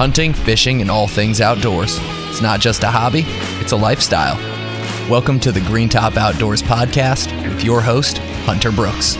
[0.00, 1.98] hunting, fishing, and all things outdoors.
[2.30, 3.22] It's not just a hobby,
[3.60, 4.34] it's a lifestyle.
[5.10, 8.16] Welcome to the Green Top Outdoors podcast with your host,
[8.46, 9.16] Hunter Brooks.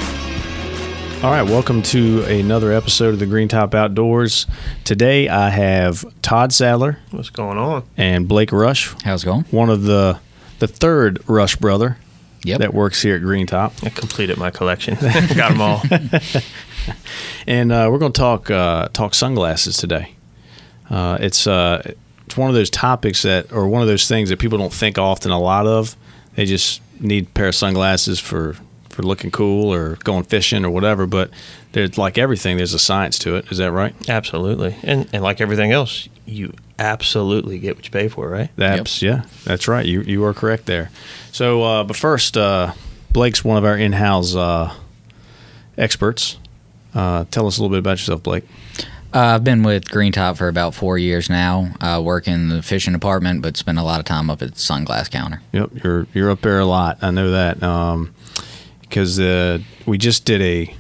[1.23, 4.47] All right, welcome to another episode of the Green Top Outdoors.
[4.85, 7.85] Today I have Todd Sadler What's going on?
[7.99, 9.45] and Blake Rush, How's it going?
[9.51, 10.19] one of the
[10.61, 11.99] the third Rush brother
[12.45, 12.61] Yep.
[12.61, 13.75] that works here at Green Top.
[13.83, 14.95] I completed my collection.
[15.35, 15.83] Got them all.
[17.47, 20.15] And uh, we're going to talk uh, talk sunglasses today.
[20.91, 21.95] Uh, it's uh,
[22.27, 24.99] it's one of those topics that, or one of those things that people don't think
[24.99, 25.97] often a lot of.
[26.35, 28.57] They just need a pair of sunglasses for
[28.89, 31.07] for looking cool or going fishing or whatever.
[31.07, 31.31] But
[31.73, 33.51] there's like everything, there's a science to it.
[33.51, 33.95] Is that right?
[34.09, 34.77] Absolutely.
[34.83, 38.51] And and like everything else, you absolutely get what you pay for, right?
[38.57, 39.87] That's yeah, that's right.
[39.87, 40.91] You you are correct there.
[41.33, 42.73] So, uh, but first, uh,
[43.13, 44.75] Blake's one of our in-house uh,
[45.79, 46.37] experts.
[46.95, 48.45] Uh, tell us a little bit about yourself, Blake.
[49.13, 51.73] Uh, I've been with Green Top for about four years now.
[51.81, 54.61] I work in the fishing department, but spend a lot of time up at the
[54.61, 55.43] sunglass counter.
[55.53, 56.99] Yep, you're you're up there a lot.
[57.03, 57.59] I know that
[58.83, 60.73] because uh, we just did a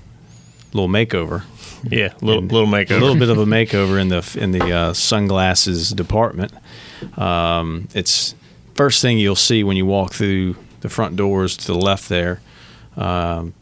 [0.72, 1.42] little makeover,
[1.82, 2.98] Yeah, little And little makeover.
[2.98, 6.52] a little bit of a makeover in the in the uh, sunglasses department.
[7.18, 8.36] Um, it's
[8.76, 12.40] first thing you'll see when you walk through the front doors to the left there.
[12.96, 13.54] Um,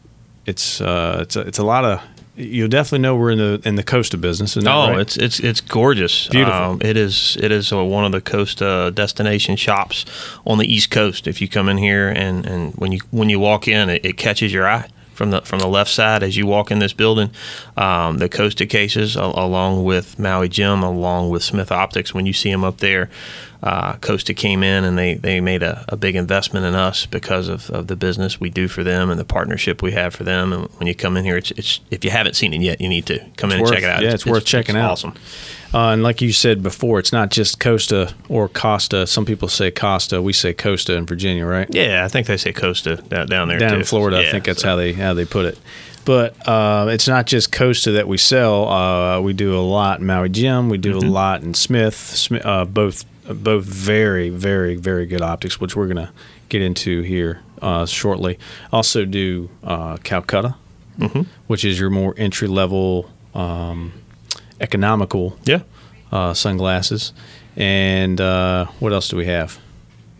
[0.45, 2.01] it's uh, it's a, it's a lot of
[2.39, 4.53] you'll definitely know we're in the in the Costa business.
[4.55, 4.99] That Oh, right?
[4.99, 6.27] it's it's it's gorgeous.
[6.27, 6.53] Beautiful.
[6.53, 10.05] Um, it is it is uh, one of the Costa destination shops
[10.45, 11.27] on the East Coast.
[11.27, 14.17] If you come in here and, and when you when you walk in, it, it
[14.17, 17.29] catches your eye from the from the left side as you walk in this building.
[17.77, 22.33] Um, the Costa cases, a- along with Maui Jim, along with Smith Optics, when you
[22.33, 23.09] see them up there.
[23.61, 27.49] Uh, Costa came in and they, they made a, a big investment in us because
[27.49, 30.53] of, of the business we do for them and the partnership we have for them.
[30.53, 32.87] And when you come in here, it's, it's if you haven't seen it yet, you
[32.87, 34.01] need to come in and check it out.
[34.01, 34.91] yeah, it's worth checking out.
[34.91, 35.13] Awesome.
[35.73, 39.05] Uh, and like you said before, it's not just Costa or Costa.
[39.05, 40.21] Some people say Costa.
[40.21, 41.67] We say Costa in Virginia, right?
[41.69, 43.77] Yeah, I think they say Costa down, down there down too.
[43.79, 44.19] in Florida.
[44.25, 45.59] I think that's so- how they how they put it.
[46.05, 48.67] But uh, it's not just Costa that we sell.
[48.67, 50.69] Uh, we do a lot in Maui Jim.
[50.69, 51.07] We do Mm-hmm.
[51.09, 51.93] a lot in Smith.
[51.95, 56.11] Smith uh, both both very very very good optics, which we're gonna
[56.49, 58.37] get into here uh, shortly.
[58.71, 60.55] Also do uh, Calcutta,
[60.99, 61.21] Mm-hmm.
[61.47, 63.93] which is your more entry level, um,
[64.59, 65.61] economical Yeah.
[66.11, 67.13] uh, sunglasses.
[67.55, 69.59] And uh, what else do we have?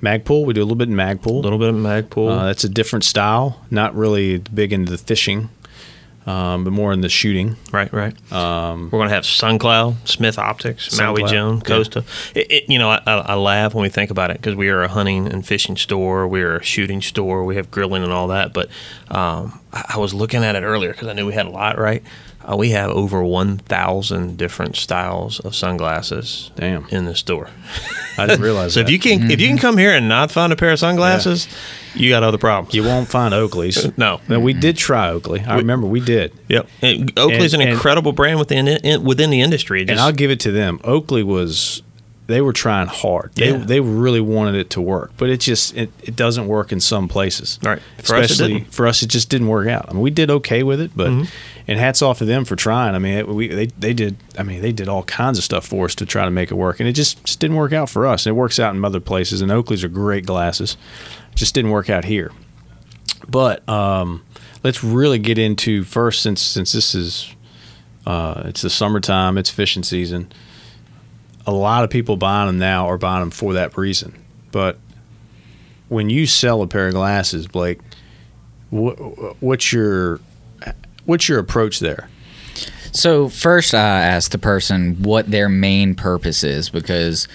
[0.02, 0.46] Magpul.
[0.46, 2.32] We do a little bit in A little bit of Magpul.
[2.32, 3.62] Uh, that's a different style.
[3.70, 5.50] Not really big into the fishing,
[6.30, 7.56] um, but more in the shooting.
[7.72, 8.32] right, right.
[8.32, 11.62] Um, We're going to have SunCloud, Smith Optics, Maui SunCloud, Jim, yeah.
[11.62, 12.04] Costa.
[12.36, 14.70] It, it, you know, I, I, I laugh when we think about it because we
[14.70, 16.28] are a hunting and fishing store.
[16.28, 17.44] We are a shooting store.
[17.46, 18.54] We have grilling and all that.
[18.54, 18.68] But
[19.10, 21.80] um, I, I was looking at it earlier because I knew we had a lot,
[21.80, 22.04] right?
[22.42, 26.88] Uh, we have over 1,000 different styles of sunglasses Damn.
[26.90, 27.50] in the store.
[28.18, 28.88] I didn't realize So that.
[28.88, 31.48] if you can if you can come here and not find a pair of sunglasses,
[31.96, 32.74] you got other problems.
[32.74, 33.86] You won't find Oakley's.
[33.98, 34.22] No.
[34.30, 35.42] No, we did try Oakley.
[35.42, 36.32] I remember we did.
[36.48, 36.68] Yep.
[36.82, 39.82] And Oakley's And- an and- incredible brand within it, within the industry.
[39.82, 40.80] It And I'll give it to them.
[40.84, 41.84] Oakley was
[42.28, 43.32] they were trying hard.
[43.36, 43.58] They Yeah.
[43.58, 47.08] they really wanted it to work, but it just it, it doesn't work in some
[47.08, 47.60] places.
[47.64, 47.82] Right.
[48.04, 48.62] For us, Especially.
[48.62, 48.70] Mm-hmm.
[48.70, 49.88] for us, it just didn't work out.
[49.90, 51.12] I mean, we did okay with it, but
[51.70, 52.96] and hats off to them for trying.
[52.96, 54.18] I mean, it, we they they did.
[54.40, 56.56] I mean, they did all kinds of stuff for us to try to make it
[56.56, 58.26] work, and it just just didn't work out for us.
[58.26, 59.44] And it works out in other places.
[59.44, 60.78] And Oakley's are great glasses,
[61.36, 62.32] just didn't work out here.
[63.28, 64.26] But um,
[64.64, 67.36] let's really get into first, since since this is
[68.08, 70.32] uh, it's the summertime, it's fishing season.
[71.46, 74.18] A lot of people buying them now are buying them for that reason.
[74.52, 74.80] But
[75.88, 77.80] when you sell a pair of glasses, Blake,
[78.72, 78.96] what,
[79.40, 80.20] what's your
[81.10, 82.08] what's your approach there?
[82.92, 87.28] So first, I ask the person what their main purpose is because,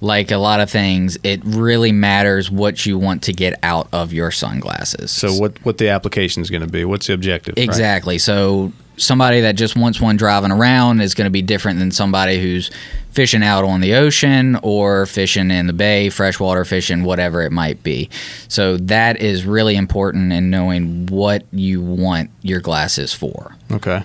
[0.00, 4.12] like a lot of things, it really matters what you want to get out of
[4.12, 5.10] your sunglasses.
[5.10, 6.84] So what what the application is going to be?
[6.84, 7.54] What's the objective?
[7.56, 7.64] right?
[7.64, 8.18] Exactly.
[8.18, 12.40] So somebody that just wants one driving around is going to be different than somebody
[12.40, 12.70] who's
[13.10, 17.82] fishing out on the ocean or fishing in the bay, freshwater fishing, whatever it might
[17.82, 18.10] be.
[18.48, 23.56] So that is really important in knowing what you want your glasses for.
[23.70, 24.02] Okay.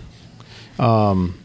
[0.78, 1.40] Um,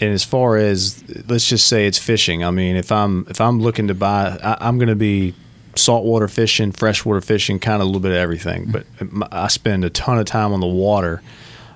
[0.00, 3.60] and as far as let's just say it's fishing, I mean, if I'm if I'm
[3.60, 5.34] looking to buy, I, I'm going to be
[5.74, 8.70] saltwater fishing, freshwater fishing, kind of a little bit of everything.
[8.70, 8.86] But
[9.32, 11.22] I spend a ton of time on the water.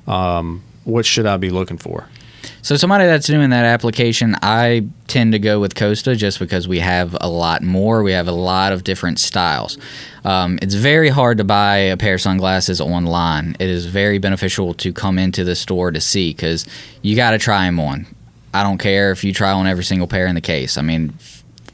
[0.06, 2.08] Um, what should I be looking for?
[2.62, 6.78] So somebody that's doing that application, I tend to go with Costa just because we
[6.78, 8.02] have a lot more.
[8.02, 9.78] We have a lot of different styles.
[10.24, 13.56] Um, it's very hard to buy a pair of sunglasses online.
[13.58, 16.66] It is very beneficial to come into the store to see because
[17.02, 18.06] you got to try them on.
[18.54, 20.76] I don't care if you try on every single pair in the case.
[20.76, 21.10] I mean,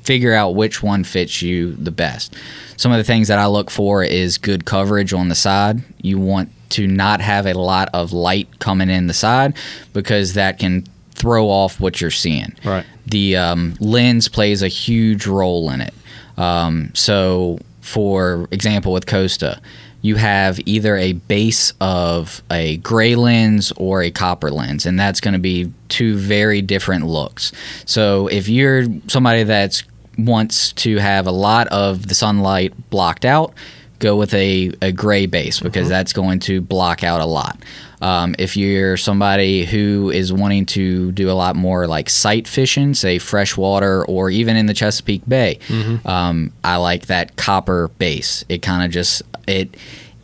[0.05, 2.35] figure out which one fits you the best.
[2.79, 5.83] Some of the things that I look for is good coverage on the side.
[6.01, 9.57] You want to not have a lot of light coming in the side
[9.93, 12.55] because that can throw off what you're seeing.
[12.65, 12.87] Right.
[13.07, 15.95] The um, lens plays a huge role in it.
[16.37, 19.61] Um, so, for example, with Costa,
[20.01, 25.21] you have either a base of a gray lens or a copper lens, and that's
[25.21, 27.51] going to be two very different looks.
[27.85, 29.83] So, if you're somebody that's
[30.17, 33.55] wants to have a lot of the sunlight blocked out,
[33.99, 37.59] go with a, a gray base because that's going to block out a lot.
[38.01, 42.95] Um, if you're somebody who is wanting to do a lot more like sight fishing,
[42.95, 45.59] say freshwater or even in the Chesapeake Bay,
[46.05, 48.45] um, I like that copper base.
[48.49, 49.77] It kind of just it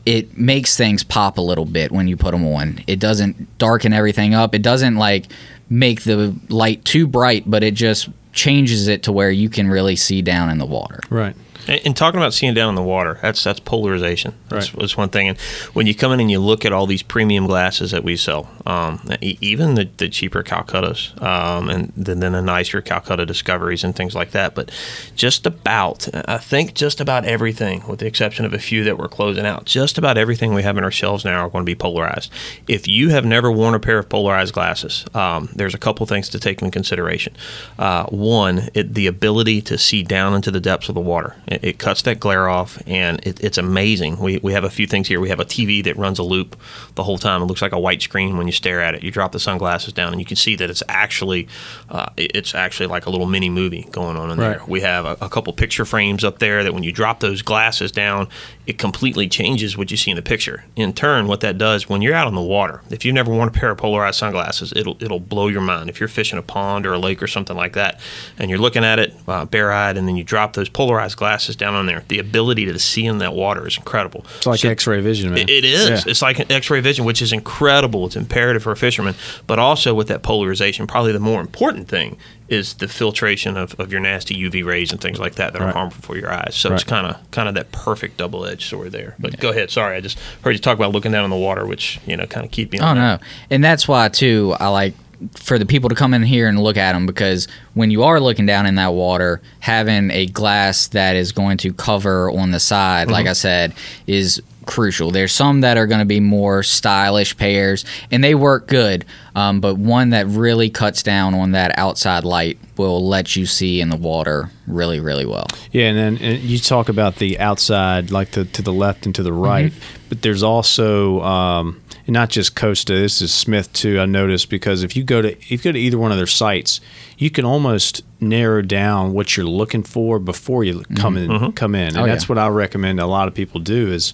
[0.06, 2.80] it makes things pop a little bit when you put them on.
[2.86, 4.54] It doesn't darken everything up.
[4.54, 5.26] It doesn't like
[5.68, 9.96] make the light too bright, but it just changes it to where you can really
[9.96, 11.00] see down in the water.
[11.08, 11.34] Right.
[11.68, 14.34] And, and talking about seeing down in the water, that's that's polarization.
[14.48, 14.80] That's, Right.
[14.80, 15.28] that's one thing.
[15.28, 15.38] And
[15.72, 18.48] when you come in and you look at all these premium glasses that we sell,
[18.66, 23.94] um, even the, the cheaper Calcuttas, um, and then, then the nicer Calcutta Discoveries and
[23.96, 24.70] things like that, but
[25.14, 29.08] just about, I think just about everything, with the exception of a few that we're
[29.08, 31.74] closing out, just about everything we have in our shelves now are going to be
[31.74, 32.30] polarized.
[32.68, 36.28] If you have never worn a pair of polarized glasses, um, there's a couple things
[36.30, 37.34] to take into consideration.
[37.78, 41.36] Uh, one, it, the ability to see down into the depths of the water.
[41.54, 44.18] It, it cuts that glare off, and it, it's amazing.
[44.18, 45.20] We, we have a few things here.
[45.20, 46.56] We have a TV that runs a loop
[46.94, 47.42] the whole time.
[47.42, 49.02] It looks like a white screen when you stare at it.
[49.02, 51.48] You drop the sunglasses down, and you can see that it's actually
[51.88, 54.60] uh, it's actually like a little mini movie going on in there.
[54.66, 57.92] We have a, a couple picture frames up there that when you drop those glasses
[57.92, 58.28] down,
[58.66, 60.64] it completely changes what you see in the picture.
[60.76, 63.48] In turn, what that does when you're out on the water, if you've never worn
[63.48, 65.90] a pair of polarized sunglasses, it'll it'll blow your mind.
[65.90, 68.00] If you're fishing a pond or a lake or something like that,
[68.38, 71.43] and you're looking at it uh, bare eyed, and then you drop those polarized glasses
[71.56, 74.24] down on there, the ability to see in that water is incredible.
[74.38, 75.48] It's like So- X-ray vision, man.
[75.48, 75.88] it- is.
[75.88, 76.00] Yeah.
[76.10, 78.06] It's like an X-ray vision, which is incredible.
[78.06, 79.14] It's imperative for a fisherman,
[79.46, 82.16] but also with that polarization, probably the more important thing
[82.48, 85.72] is the filtration of, of your nasty UV rays and things like that that are
[85.72, 86.54] harmful for your eyes.
[86.54, 89.14] So it's kind of kind of that perfect double-edged sword there.
[89.18, 89.70] But go ahead.
[89.70, 92.26] Sorry, I just heard you talk about looking down in the water, which you know
[92.26, 92.80] kind of keep me.
[92.80, 93.18] Oh no,
[93.50, 94.54] and that's why too.
[94.60, 94.94] I like
[95.34, 98.20] for the people to come in here and look at them because when you are
[98.20, 102.60] looking down in that water, having a glass that is going to cover on the
[102.60, 103.74] side, like I said,
[104.06, 105.10] is crucial.
[105.10, 109.04] There's some that are going to be more stylish pairs, and they work good.
[109.34, 113.80] Um, but one that really cuts down on that outside light will let you see
[113.80, 115.46] in the water really, really well.
[115.72, 119.14] Yeah, and then and you talk about the outside, like the to the left and
[119.16, 119.72] to the right,
[120.08, 122.92] but there's also um, and not just Costa.
[122.94, 123.98] This is Smith too.
[124.00, 126.26] I noticed because if you go to if you go to either one of their
[126.26, 126.80] sites,
[127.18, 131.30] you can almost narrow down what you're looking for before you come in.
[131.30, 131.50] Mm-hmm.
[131.50, 132.28] Come in, oh, and Oh, that's yeah.
[132.28, 134.12] what I recommend a lot of people do is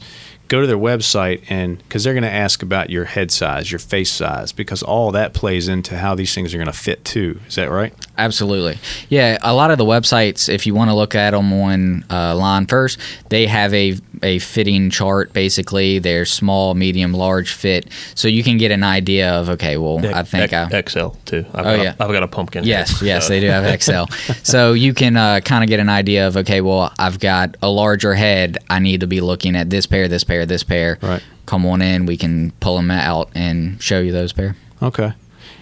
[0.50, 3.78] go to their website and because they're going to ask about your head size, your
[3.78, 7.40] face size, because all that plays into how these things are going to fit too.
[7.48, 7.94] Is that right?
[8.18, 8.76] Absolutely.
[9.08, 12.34] Yeah, a lot of the websites, if you want to look at them on uh,
[12.36, 12.98] line first,
[13.30, 16.00] they have a, a fitting chart basically.
[16.00, 17.86] They're small, medium, large fit.
[18.16, 20.14] So you can get an idea of, okay, well, that.
[20.14, 20.82] I think I.
[20.82, 21.46] XL too.
[21.54, 21.94] I've Oh, got yeah.
[21.98, 22.64] a, I've got a pumpkin.
[22.64, 24.04] Yes, head, yes, so- they do have XL.
[24.42, 27.70] so you can uh, kind of get an idea of okay, well, I've got a
[27.70, 28.58] larger head.
[28.68, 30.98] I need to be looking at this pair, this pair, this pair.
[31.02, 31.22] Right.
[31.46, 32.06] Come on in.
[32.06, 34.56] We can pull them out and show you those pair.
[34.82, 35.12] Okay.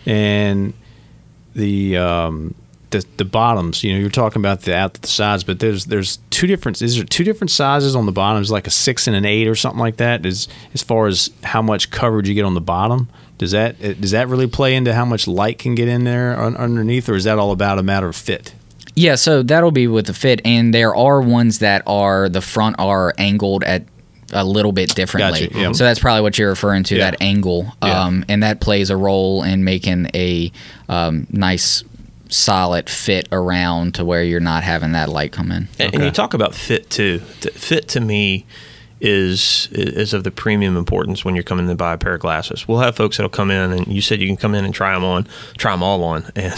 [0.07, 0.75] And
[1.55, 2.55] the um
[2.91, 6.19] the the bottoms, you know, you're talking about the out the sides, but there's there's
[6.31, 9.25] two different is there two different sizes on the bottoms, like a six and an
[9.25, 10.25] eight or something like that?
[10.25, 13.09] Is as far as how much coverage you get on the bottom?
[13.39, 16.57] Does that does that really play into how much light can get in there un-
[16.57, 18.55] underneath, or is that all about a matter of fit?
[18.95, 22.77] Yeah, so that'll be with the fit, and there are ones that are the front
[22.81, 23.85] are angled at
[24.33, 25.47] a little bit differently.
[25.49, 25.73] Gotcha, yeah.
[25.73, 27.11] So that's probably what you're referring to, Yeah.
[27.11, 28.03] that angle, Yeah.
[28.05, 30.53] um, and that plays a role in making a
[30.89, 31.83] um, nice,
[32.29, 35.69] solid fit around to where you're not having that light come in.
[35.79, 37.21] And, and you talk about fit too.
[37.21, 38.45] Fit to me
[39.01, 42.67] is is of the premium importance when you're coming to buy a pair of glasses.
[42.67, 44.93] We'll have folks that'll come in, and you said you can come in and try
[44.95, 45.27] them on,
[45.57, 46.55] try them all on, and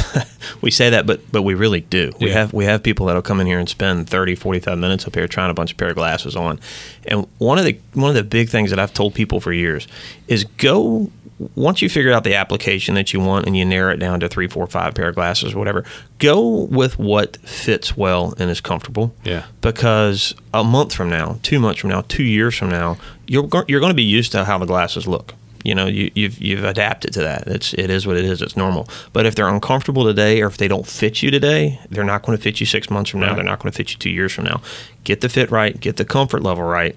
[0.61, 2.13] we say that, but but we really do.
[2.21, 5.15] We have we have people that'll come in here and spend 30, 45 minutes up
[5.15, 6.61] here trying a bunch of pair of glasses on.
[7.07, 9.87] And one of the one of the big things that I've told people for years
[10.29, 11.11] is go
[11.55, 14.29] once you figure out the application that you want and you narrow it down to
[14.29, 15.85] three, four, five pair of glasses or whatever,
[16.19, 19.45] go with what fits well and is comfortable Yeah.
[19.61, 23.65] because a month from now, two months from now, two years from now, you're go-
[23.69, 25.35] you're going to be used to how the glasses look.
[25.63, 27.47] you know you, you've you've adapted to that.
[27.47, 28.41] It's it is what it is.
[28.43, 28.89] It's normal.
[29.13, 32.37] But if they're uncomfortable today, or if they don't fit you today, they're not going
[32.39, 33.29] to fit you six months from now.
[33.29, 33.37] Right.
[33.37, 34.63] They're not going to fit you two years from now.
[35.05, 35.79] Get the fit right.
[35.79, 36.97] Get the comfort level right.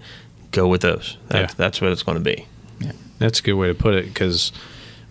[0.51, 1.17] Go with those.
[1.27, 1.55] That's, Yeah.
[1.57, 2.47] that's what it's going to be.
[3.19, 4.51] That's a good way to put it because,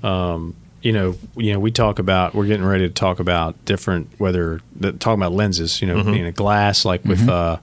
[0.03, 4.09] um, you know, you know, we talk about we're getting ready to talk about different
[4.19, 4.61] whether
[4.99, 5.81] talking about lenses.
[5.81, 6.13] You know, Mm-hmm.
[6.13, 7.29] being a glass like with.
[7.29, 7.59] Uh,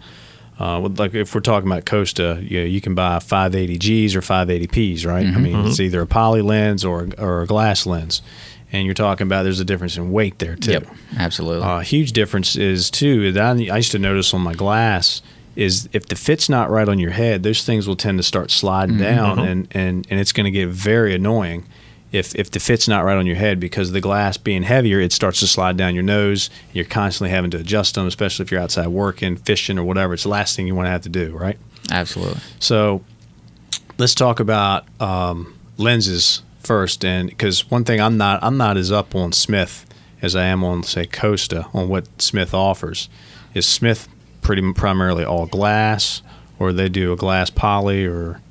[0.62, 5.05] uh, like if we're talking about Costa, you know, you can buy 580Gs or 580Ps,
[5.05, 5.25] right?
[5.25, 8.22] I mean, it's either a poly lens or or a glass lens,
[8.69, 10.72] and you're talking about there's a difference in weight there too.
[10.74, 11.65] Yep, absolutely.
[11.65, 15.22] A huge difference is too I used to notice on my glass
[15.59, 18.49] is if the fit's not right on your head, those things will tend to start
[18.49, 21.65] sliding down, and, and and it's going to get very annoying
[22.11, 25.11] if if the fit's not right on your head because the glass being heavier, it
[25.11, 26.49] starts to slide down your nose.
[26.73, 30.13] You're constantly having to adjust them, especially if you're outside working, fishing, or whatever.
[30.13, 31.57] It's the last thing you want to have to do, right?
[31.91, 32.39] absolutely.
[32.59, 33.03] So
[33.97, 38.91] let's talk about um, lenses first, and because one thing I'm not I'm not as
[38.91, 39.85] up on Smith
[40.21, 43.09] as I am on say Costa on what Smith offers.
[43.53, 44.07] Is Smith
[44.41, 46.22] pretty primarily all glass,
[46.60, 48.41] or they do a glass poly, or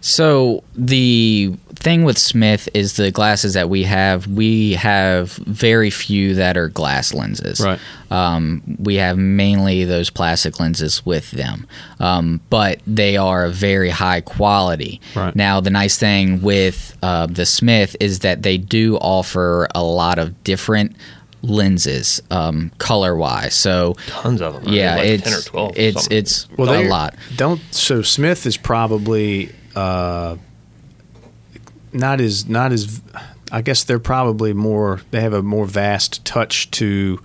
[0.00, 6.34] So the thing with Smith is the glasses that we have, we have very few
[6.34, 7.60] that are glass lenses.
[7.60, 7.78] Right.
[8.10, 11.66] Um, we have mainly those plastic lenses with them,
[12.00, 15.00] um, but they are very high quality.
[15.14, 15.34] Right.
[15.34, 20.18] Now, the nice thing with uh, the Smith is that they do offer a lot
[20.18, 20.96] of different
[21.50, 23.54] lenses, um, color wise.
[23.54, 24.62] So Tons of them.
[24.62, 25.72] I mean, yeah, like it's ten or twelve.
[25.76, 26.18] it's something.
[26.18, 27.14] it's a lot.
[27.36, 30.36] Don't so Smith is probably uh,
[31.92, 33.00] not as not as.
[33.52, 35.00] I guess they're probably more.
[35.12, 37.20] They have a more vast touch to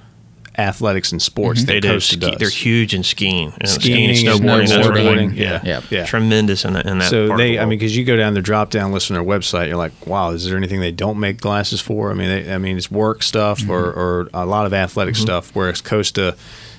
[0.57, 1.93] athletics and sports they than do.
[1.93, 2.37] Costa Ski, does.
[2.39, 4.67] they're huge in skiing, and Skiing, skiing, snowboarding.
[4.69, 5.83] That's where snowboarding, they- yeah, Yep.
[5.91, 6.05] yeah.
[6.05, 7.09] tremendous in, that- in that.
[7.09, 9.09] so part of they, the I mean, because you go down their drop down list
[9.09, 12.11] on their website, you're like, wow, is there anything they don't make glasses for?
[12.11, 15.51] I mean, they, I mean, it's work stuff or, or a lot of athletic stuff.
[15.53, 16.35] Whereas Costa,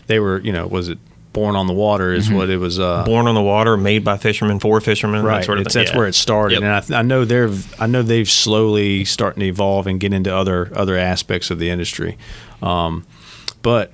[0.07, 0.99] they were, you know, was it
[1.33, 2.79] born on the water is what it was.
[2.79, 5.25] Uh, born on the water, made by fishermen for fishermen.
[5.25, 5.81] right, that sort of thing.
[5.81, 5.97] that's Yeah.
[5.97, 6.63] where it started, Yep.
[6.63, 7.49] and I, th- I know they're,
[7.81, 11.71] I know they've slowly starting to evolve and get into other other aspects of the
[11.71, 12.19] industry.
[12.63, 13.07] Um,
[13.63, 13.93] but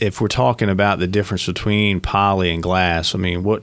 [0.00, 3.62] if we're talking about the difference between poly and glass, I mean, what,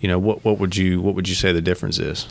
[0.00, 2.26] you know, what what would you what would you say the difference is?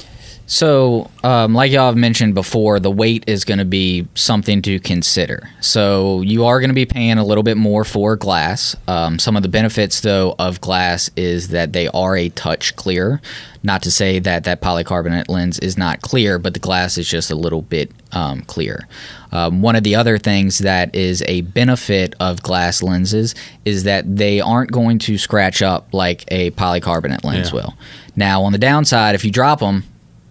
[0.45, 4.77] So, um, like y'all have mentioned before, the weight is going to be something to
[4.79, 5.49] consider.
[5.61, 8.75] So, you are going to be paying a little bit more for glass.
[8.87, 13.21] Um, some of the benefits, though, of glass is that they are a touch clear.
[13.63, 17.31] Not to say that that polycarbonate lens is not clear, but the glass is just
[17.31, 18.85] a little bit um, clear.
[19.33, 23.33] Um, one of the other things that is a benefit of glass lenses
[23.65, 27.55] is that they aren't going to scratch up like a polycarbonate lens Yeah.
[27.55, 27.73] will.
[28.15, 29.83] Now, on the downside, if you drop them,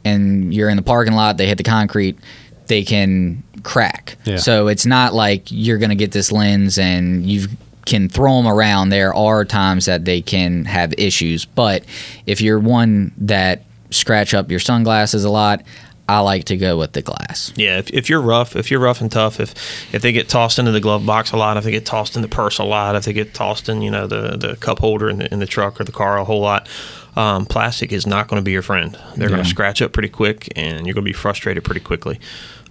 [0.04, 2.18] and you're in the parking lot, they hit the concrete,
[2.68, 4.16] they can crack.
[4.24, 4.36] Yeah.
[4.36, 7.48] So it's not like you're going to get this lens and you
[7.86, 8.88] can throw them around.
[8.90, 11.84] There are times that they can have issues, but
[12.26, 15.62] if you're one that scratch up your sunglasses a lot,
[16.12, 17.52] I like to go with the glass.
[17.56, 19.54] Yeah, if, if you're rough, if you're rough and tough, if
[19.94, 22.22] if they get tossed into the glove box a lot, if they get tossed in
[22.22, 25.08] the purse a lot, if they get tossed in, you know, the, the cup holder
[25.08, 26.68] in the, in the truck or the car a whole lot,
[27.16, 28.98] um, plastic is not going to be your friend.
[29.16, 32.20] They're going to scratch up pretty quick, and you're going to be frustrated pretty quickly.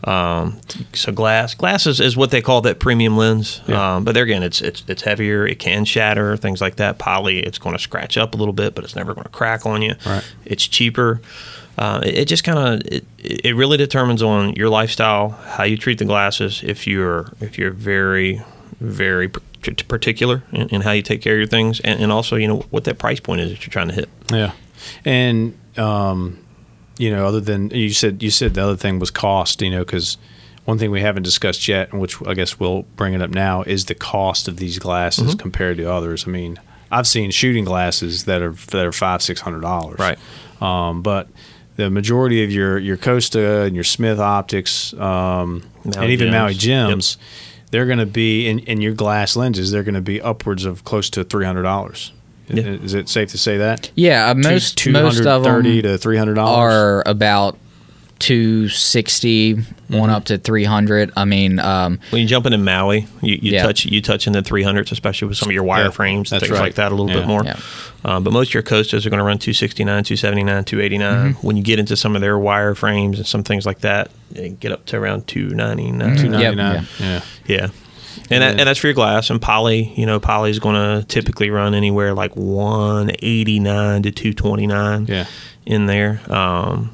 [0.04, 0.60] Um,
[0.94, 3.62] so glass, glass is, is what they call that premium lens.
[3.68, 3.96] Yeah.
[3.96, 5.46] Um, but there again, it's it's it's heavier.
[5.46, 6.98] It can shatter things like that.
[6.98, 9.66] Poly, it's going to scratch up a little bit, but it's never going to crack
[9.66, 9.94] on you.
[10.06, 10.24] Right.
[10.46, 11.22] It's cheaper.
[11.78, 15.78] Uh, it, it just kind of it, it really determines on your lifestyle, how you
[15.78, 16.62] treat the glasses.
[16.64, 18.42] If you're if you're very
[18.80, 22.48] very particular in, in how you take care of your things, and, and also you
[22.48, 24.10] know what that price point is that you're trying to hit.
[24.32, 24.52] Yeah,
[25.06, 26.44] and um,
[26.98, 29.62] you know, other than you said, you said the other thing was cost.
[29.62, 30.18] You know, because
[30.66, 33.64] one thing we haven't discussed yet, and which I guess we'll bring it up now,
[33.64, 36.28] is the cost of these glasses compared to others.
[36.28, 36.60] I mean,
[36.92, 40.00] I've seen shooting glasses that are that are five six hundred dollars.
[40.00, 40.20] Right.
[40.62, 41.28] Um, but
[41.82, 46.32] the majority of your your Costa and your Smith optics, um, and even.
[46.32, 47.28] Maui Yep.
[47.72, 49.72] They're going to be in, in your glass lenses.
[49.72, 52.12] They're going to be upwards of close to three hundred dollars.
[52.50, 52.64] Yeah.
[52.64, 53.92] Is it safe to say that?
[53.96, 56.74] Yeah, uh, most Two most of them thirty to three hundred dollars.
[56.74, 57.58] are about
[58.22, 59.56] 260
[59.90, 63.64] one up to 300 i mean um, When you jump into Maui, you, you Yeah.
[63.64, 66.40] touch you touch in the 300s, especially with some of your wire Yeah, frames and
[66.40, 66.62] things right.
[66.62, 67.18] like that, a little Yeah.
[67.20, 67.44] bit more.
[67.44, 67.58] Yeah.
[68.06, 71.34] Um, but most of your Costas are going to run 269, 279, 289.
[71.34, 71.46] Mm-hmm.
[71.48, 74.50] When you get into some of their wire frames and some things like that, they
[74.50, 76.16] get up to around 299.
[76.18, 76.88] two Yep, ninety nine.
[77.00, 77.06] yeah.
[77.08, 77.22] Yeah.
[77.58, 77.68] Yeah.
[78.30, 79.30] And, that, and that's for your glass.
[79.30, 85.06] And poly, you know, poly is going to typically run anywhere like 189 to 229
[85.08, 85.26] Yeah.
[85.66, 86.22] in there.
[86.32, 86.92] Um,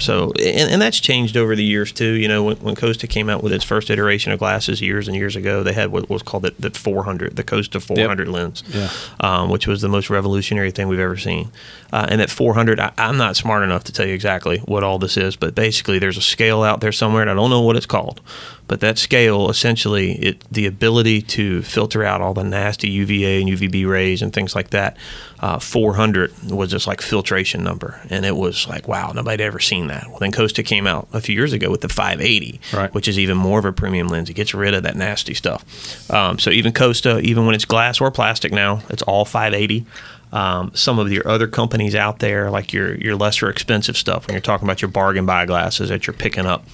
[0.00, 2.12] So, and, and that's changed over the years too.
[2.12, 5.16] You know, when, when Costa came out with its first iteration of glasses years and
[5.16, 8.90] years ago, they had what was called the, the 400, the Costa 400 lens, Yeah.
[9.20, 11.52] um, which was the most revolutionary thing we've ever seen.
[11.92, 14.98] Uh, and at 400, I, I'm not smart enough to tell you exactly what all
[14.98, 17.76] this is, but basically, there's a scale out there somewhere, and I don't know what
[17.76, 18.20] it's called.
[18.68, 23.50] But that scale, essentially, it the ability to filter out all the nasty UVA and
[23.50, 24.96] UVB rays and things like that.
[25.42, 29.86] Uh, 400 was just like filtration number, and it was like, wow, nobody ever seen
[29.86, 30.06] that.
[30.08, 32.92] Well, then Costa came out a few years ago with the 580, Right.
[32.92, 34.28] which is even more of a premium lens.
[34.28, 35.64] It gets rid of that nasty stuff.
[36.10, 39.86] Um, so even Costa, even when it's glass or plastic now, it's all 580.
[40.32, 44.34] Um, some of your other companies out there, like your your lesser expensive stuff, when
[44.34, 46.64] you're talking about your bargain buy glasses that you're picking up,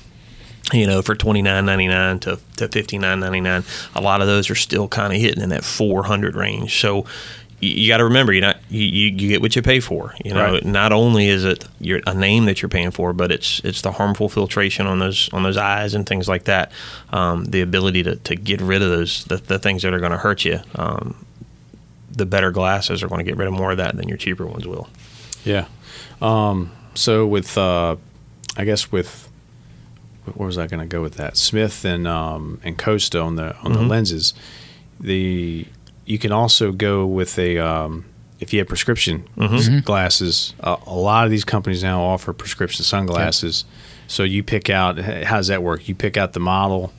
[0.72, 3.62] you know, for twenty nine ninety nine to to fifty nine ninety nine,
[3.94, 6.78] a lot of those are still kind of hitting in that four hundred range.
[6.80, 7.06] So
[7.60, 10.14] you, got to remember, you're not you, you, get what you pay for.
[10.24, 10.64] You know, Right.
[10.64, 13.92] not only is it your a name that you're paying for, but it's it's the
[13.92, 16.70] harmful filtration on those on those eyes and things like that.
[17.10, 20.12] Um, the ability to, to get rid of those the, the things that are going
[20.12, 20.60] to hurt you.
[20.74, 21.24] Um,
[22.10, 24.46] the better glasses are going to get rid of more of that than your cheaper
[24.46, 24.88] ones will.
[25.44, 25.66] Yeah.
[26.22, 27.96] Um, so with, uh,
[28.56, 29.28] I guess with,
[30.32, 31.36] where was I going to go with that?
[31.36, 34.32] Smith and um, and Costa on the on the lenses,
[34.98, 35.66] the
[36.06, 38.04] you can also go with a um,
[38.40, 40.54] if you have prescription s- glasses.
[40.60, 43.64] Uh, a lot of these companies now offer prescription sunglasses.
[44.08, 45.88] So you pick out how does that work?
[45.88, 46.92] You pick out the model.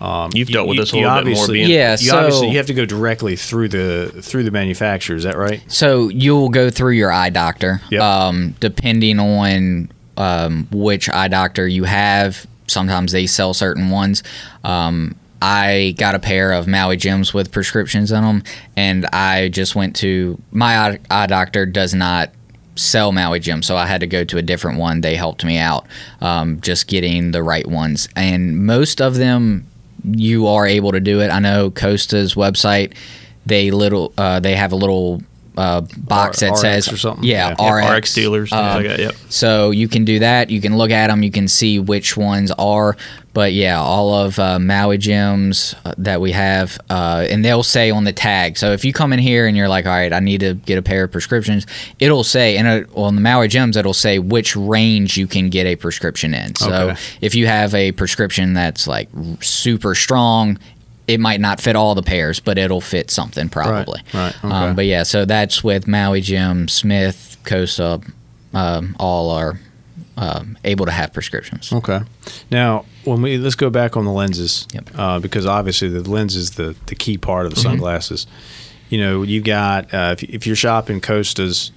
[0.00, 1.32] Um, You've you- dealt with you- this a you little bit more.
[1.32, 4.50] obviously- Being, Yeah, You obviously so- you have to go directly through the through the
[4.50, 5.16] manufacturer.
[5.16, 5.62] Is that right?
[5.68, 8.00] So you'll go through your eye doctor, Yep.
[8.02, 12.46] um, depending on um, which eye doctor you have.
[12.68, 14.22] Sometimes they sell certain ones.
[14.64, 18.42] Um, I got a pair of Maui Jims with prescriptions in them,
[18.76, 22.30] and I just went to my eye, eye doctor does not
[22.74, 25.00] sell Maui Jim, so I had to go to a different one.
[25.00, 25.86] They helped me out,
[26.20, 29.66] um, just getting the right ones, and most of them
[30.04, 31.28] you are able to do it.
[31.30, 32.94] I know Costa's website,
[33.44, 35.22] they little uh, they have a little
[35.56, 37.24] uh, box R- that RX says or something?
[37.24, 37.72] Yeah, Yeah.
[37.72, 38.98] RX, RX dealers, Um, like that.
[38.98, 39.14] Yep.
[39.30, 40.50] so you can do that.
[40.50, 41.22] You can look at them.
[41.22, 42.94] You can see which ones are.
[43.36, 47.90] But yeah, all of uh, Maui Jims uh, that we have, uh, and they'll say
[47.90, 48.56] on the tag.
[48.56, 50.78] So if you come in here and you're like, all right, I need to get
[50.78, 51.66] a pair of prescriptions,
[51.98, 55.66] it'll say, and it, on the Maui Jims, it'll say which range you can get
[55.66, 56.54] a prescription in.
[56.54, 57.00] So Okay.
[57.20, 59.10] if you have a prescription that's like
[59.42, 60.58] super strong,
[61.06, 64.00] it might not fit all the pairs, but it'll fit something probably.
[64.14, 64.48] right, okay.
[64.48, 68.00] Um, but yeah, so that's with Maui Jim, Smith, Costa,
[68.54, 69.60] um, all are
[70.16, 71.72] um, able to have prescriptions.
[71.72, 72.00] Okay.
[72.50, 74.90] Now, when we let's go back on the lenses, Yep.
[74.96, 78.26] uh, because obviously the lens is the the key part of the sunglasses.
[78.88, 81.72] You know, you got uh, if, if you're shopping Costas,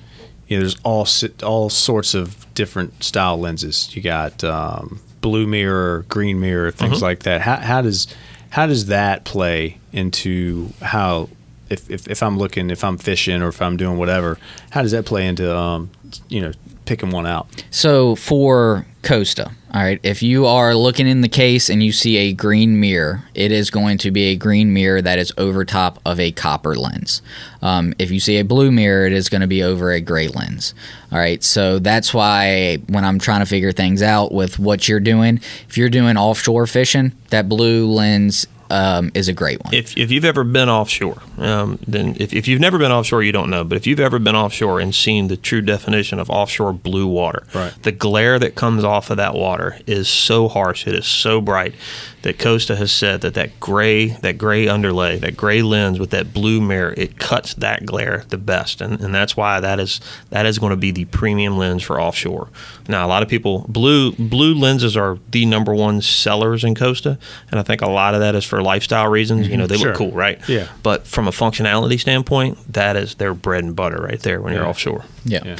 [0.47, 1.07] you know, there's all
[1.43, 3.95] all sorts of different style lenses.
[3.95, 7.41] You got um, blue mirror, green mirror, things like that.
[7.41, 8.07] How, how does
[8.51, 11.29] how does that play into how
[11.69, 14.37] if, if if I'm looking if I'm fishing or if I'm doing whatever,
[14.71, 15.89] how does that play into um,
[16.29, 16.51] you know
[16.89, 17.47] picking one out?
[17.69, 22.17] So for Costa, all right, if you are looking in the case and you see
[22.17, 25.99] a green mirror, it is going to be a green mirror that is over top
[26.03, 27.21] of a copper lens.
[27.61, 30.27] Um, if you see a blue mirror, it is going to be over a gray
[30.29, 30.73] lens.
[31.11, 34.99] All right, so that's why when I'm trying to figure things out with what you're
[34.99, 39.73] doing, if you're doing offshore fishing, that blue lens um, is a great one.
[39.73, 43.31] if, if you've ever been offshore, um, then if, if you've never been offshore, you
[43.31, 43.63] don't know.
[43.63, 47.43] But if you've ever been offshore and seen the true definition of offshore blue water,
[47.53, 47.73] Right.
[47.83, 51.73] the glare that comes off of that water is so harsh, it is so bright
[52.21, 56.33] that Costa has said that that gray, that gray underlay, that gray lens with that
[56.33, 60.45] blue mirror, it cuts that glare the best, and, and that's why that is that
[60.45, 62.49] is going to be the premium lens for offshore.
[62.87, 67.17] Now, a lot of people blue blue lenses are the number one sellers in Costa,
[67.51, 69.47] and I think a lot of that is for lifestyle reasons.
[69.47, 69.89] You know, they Sure.
[69.89, 70.39] look cool, right?
[70.49, 70.67] Yeah.
[70.83, 74.67] But from a functionality standpoint, that is their bread and butter right there when you're
[74.67, 75.05] offshore.
[75.23, 75.39] Yeah.
[75.45, 75.55] Yeah.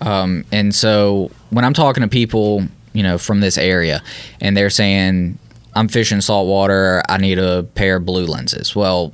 [0.00, 4.02] Um, and so when I'm talking to people, you know, from this area,
[4.40, 5.38] and they're saying,
[5.74, 8.74] I'm fishing saltwater, I need a pair of blue lenses.
[8.74, 9.12] Well,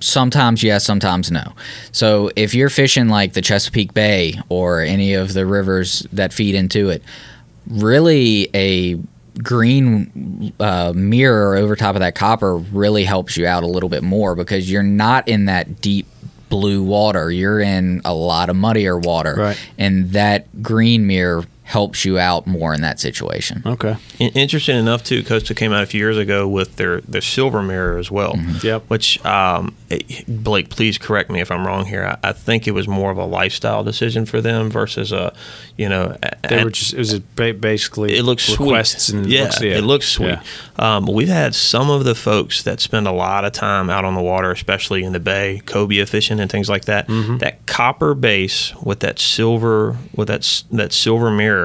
[0.00, 1.52] sometimes yes, sometimes no.
[1.92, 6.54] So if you're fishing like the Chesapeake Bay or any of the rivers that feed
[6.54, 7.02] into it,
[7.68, 8.98] really a
[9.42, 14.02] green uh, mirror over top of that copper really helps you out a little bit
[14.02, 16.06] more because you're not in that deep
[16.48, 17.30] blue water.
[17.30, 19.34] You're in a lot of muddier water.
[19.36, 19.68] Right.
[19.78, 23.62] And that green mirror helps you out more in that situation.
[23.64, 23.96] Okay.
[24.18, 27.62] In- Interesting enough, too, Costa came out a few years ago with their, their silver
[27.62, 28.34] mirror as well.
[28.62, 28.84] Yep.
[28.88, 29.74] Which, um,
[30.28, 32.04] Blake, please correct me if I'm wrong here.
[32.22, 35.32] I, I think it was more of a lifestyle decision for them versus a,
[35.78, 36.16] you know,
[36.48, 39.18] They a- were just it was a basically it looks requests sweet.
[39.18, 40.26] and yeah, looks, it looks sweet.
[40.28, 40.42] Yeah.
[40.96, 44.14] Um, we've had some of the folks that spend a lot of time out on
[44.14, 47.08] the water, especially in the bay, cobia fishing and things like that.
[47.08, 47.38] Mm-hmm.
[47.38, 51.61] That copper base with that silver with that that silver mirror.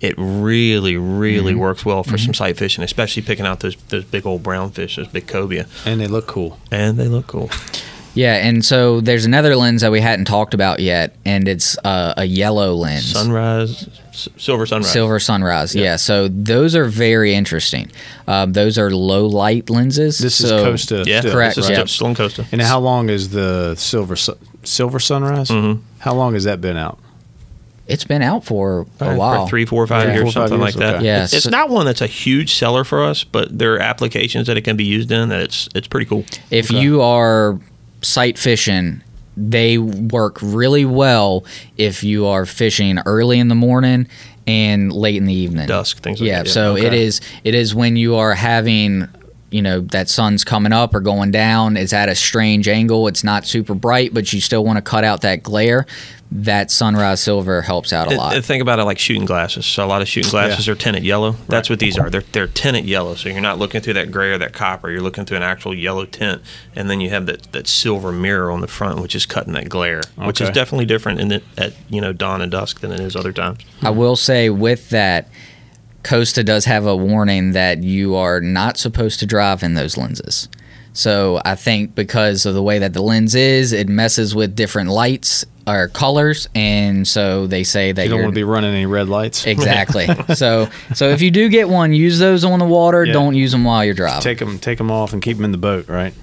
[0.00, 1.60] It really, really Mm-hmm.
[1.60, 4.94] works well for some sight fishing, especially picking out those those big old brown fish,
[4.96, 6.58] those big cobia, And they look cool.
[6.70, 7.50] and they look cool.
[8.14, 12.14] Yeah, and so there's another lens that we hadn't talked about yet, and it's uh,
[12.16, 13.12] a yellow lens.
[13.12, 14.90] Sunrise, s- silver sunrise.
[14.90, 15.94] Silver sunrise, yeah.
[15.96, 17.90] So those are very interesting.
[18.26, 20.18] Um, those are low light lenses.
[20.18, 21.04] This is Costa.
[21.06, 21.76] Yeah, still, Correct, This is yeah.
[21.76, 22.46] still- still in Costa.
[22.50, 25.48] And how long is the silver su- silver sunrise?
[25.50, 25.80] Mhm.
[25.98, 26.98] How long has that been out?
[27.88, 29.46] It's been out for a Probably for while.
[29.48, 30.14] three, four, five Yeah.
[30.14, 30.94] years, Four or five something years, like that.
[30.96, 31.04] okay.
[31.06, 33.80] Yeah, It's- it's so- not one that's a huge seller for us, but there are
[33.80, 36.24] applications that it can be used in that it's it's pretty cool.
[36.50, 36.80] If Okay.
[36.80, 37.58] you are
[38.02, 39.00] sight fishing,
[39.36, 41.44] they work really well
[41.78, 44.06] if you are fishing early in the morning
[44.46, 45.66] and late in the evening.
[45.66, 46.52] Dusk, things like yeah, that, yeah.
[46.52, 47.02] so it Okay.
[47.04, 49.08] is it is when you are having
[49.50, 53.24] you know that sun's coming up or going down it's at a strange angle it's
[53.24, 55.86] not super bright but you still want to cut out that glare
[56.30, 59.64] that sunrise silver helps out a And- lot and think about it like shooting glasses.
[59.64, 60.74] So a lot of shooting glasses Yeah.
[60.74, 61.36] are tinted yellow.
[61.48, 62.10] That's what these are.
[62.10, 63.14] They're they're tinted yellow.
[63.14, 64.90] So you're not looking through that gray or that copper.
[64.90, 66.42] You're looking through an actual yellow tint,
[66.76, 69.70] and then you have that, that silver mirror on the front, which is cutting that
[69.70, 73.00] glare, which is definitely different in it at you know dawn and dusk than it
[73.00, 73.60] is other times.
[73.80, 75.30] I will say with that,
[76.08, 80.48] Costa does have a warning that you are not supposed to drive in those lenses.
[80.94, 84.90] So I think because of the way that the lens is, it messes with different
[84.90, 88.86] lights or colors, and so they say that You don't want to be running any
[88.86, 89.46] red lights.
[89.46, 90.06] exactly.
[90.34, 93.04] so so if you do get one, use those on the water.
[93.04, 93.12] Yeah.
[93.12, 94.22] Don't use them while you're driving.
[94.22, 96.14] take them take them off and keep them in the boat right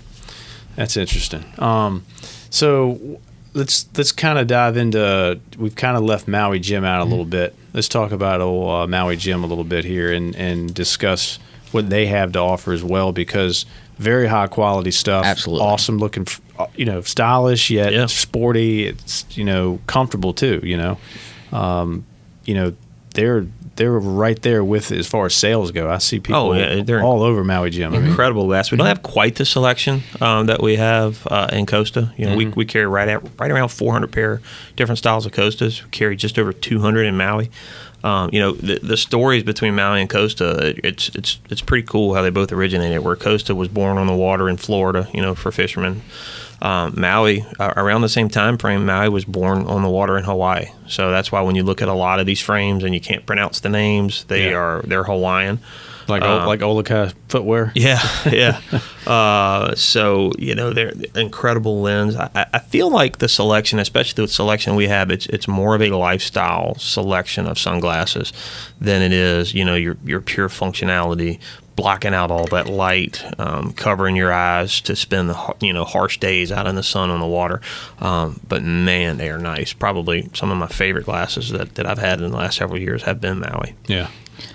[0.76, 2.04] that's interesting um
[2.50, 3.20] so
[3.54, 7.24] let's let's kind of dive into we've kind of left maui jim out a little
[7.24, 11.38] bit let's talk about old uh, maui jim a little bit here and and discuss
[11.72, 13.66] what they have to offer as well because
[14.00, 15.66] very high quality stuff Absolutely.
[15.66, 16.26] awesome looking
[16.58, 18.06] uh, you know stylish yet Yeah.
[18.08, 20.98] sporty it's you know comfortable too you know
[21.52, 22.06] um
[22.46, 22.74] you know
[23.16, 25.90] they're they're right there with as far as sales go.
[25.90, 27.94] I see people Oh, yeah, they're all over Maui Jim.
[27.94, 28.72] I mean, incredible bass.
[28.72, 32.14] We don't have quite the selection um, that we have uh, in Costa.
[32.16, 34.42] You know, we, we carry right at right around 400 pair
[34.78, 35.84] different styles of Costas.
[35.84, 37.52] We carry just over 200 in Maui.
[38.04, 42.14] Um, you know, the, the stories between Maui and Costa, it's it's it's pretty cool
[42.14, 43.04] how they both originated.
[43.04, 46.02] Where Costa was born on the water in Florida, you know, for fishermen.
[46.62, 50.24] Um, Maui, uh, around the same time frame, Maui was born on the water in
[50.24, 50.68] Hawaii.
[50.88, 53.26] So that's why when you look at a lot of these frames and you can't
[53.26, 54.58] pronounce the names, they Yeah.
[54.58, 55.60] are they're Hawaiian.
[56.08, 57.72] Like Uh, like OluKai footwear.
[57.76, 58.00] Yeah,
[58.32, 58.60] yeah.
[59.08, 62.16] uh, so you know, they're incredible lens.
[62.16, 65.76] I, I- I feel like the selection, especially the selection we have, it's it's more
[65.76, 68.32] of a lifestyle selection of sunglasses
[68.80, 71.40] than it is, you know, your your pure functionality,
[71.76, 76.18] blocking out all that light, um, covering your eyes to spend the you know harsh
[76.20, 77.62] days out in the sun on the water.
[78.00, 79.74] Um, but man, they are nice.
[79.74, 83.04] Probably some of my favorite glasses that, that I've had in the last several years
[83.04, 83.76] have been Maui.
[83.88, 84.08] Yeah,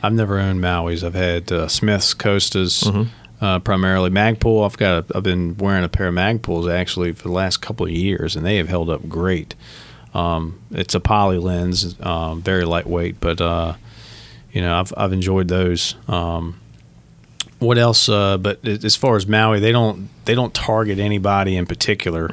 [0.02, 1.02] I've never owned Maui's.
[1.04, 3.44] I've had uh, Smiths, Costas, Mm-hmm.
[3.44, 4.64] uh, primarily Magpul.
[4.64, 5.10] I've got.
[5.10, 8.36] A, I've been wearing a pair of Magpuls actually for the last couple of years,
[8.36, 9.54] and they have held up great.
[10.12, 13.74] Um, it's a poly lens, um, very lightweight, but uh,
[14.52, 15.94] you know I've I've enjoyed those.
[16.08, 16.58] Um,
[17.60, 18.08] what else?
[18.08, 22.28] Uh, but as far as Maui, they don't they don't target anybody in particular.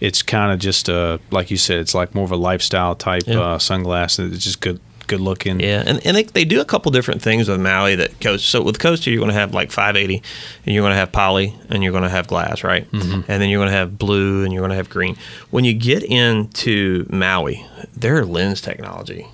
[0.00, 3.24] It's kind of just uh like you said, it's like more of a lifestyle type
[3.26, 3.40] Yeah.
[3.40, 4.32] uh, sunglasses.
[4.34, 5.60] It's just good good looking.
[5.60, 8.46] Yeah, and, and they, they do a couple different things with Maui that coast.
[8.48, 10.22] So with Costa, you're going to have like 580,
[10.64, 12.90] and you're going to have poly, and you're going to have glass, right?
[12.90, 13.30] Mm-hmm.
[13.30, 15.16] And then you're going to have blue, and you're going to have green.
[15.50, 17.64] When you get into Maui,
[17.96, 19.26] their lens technology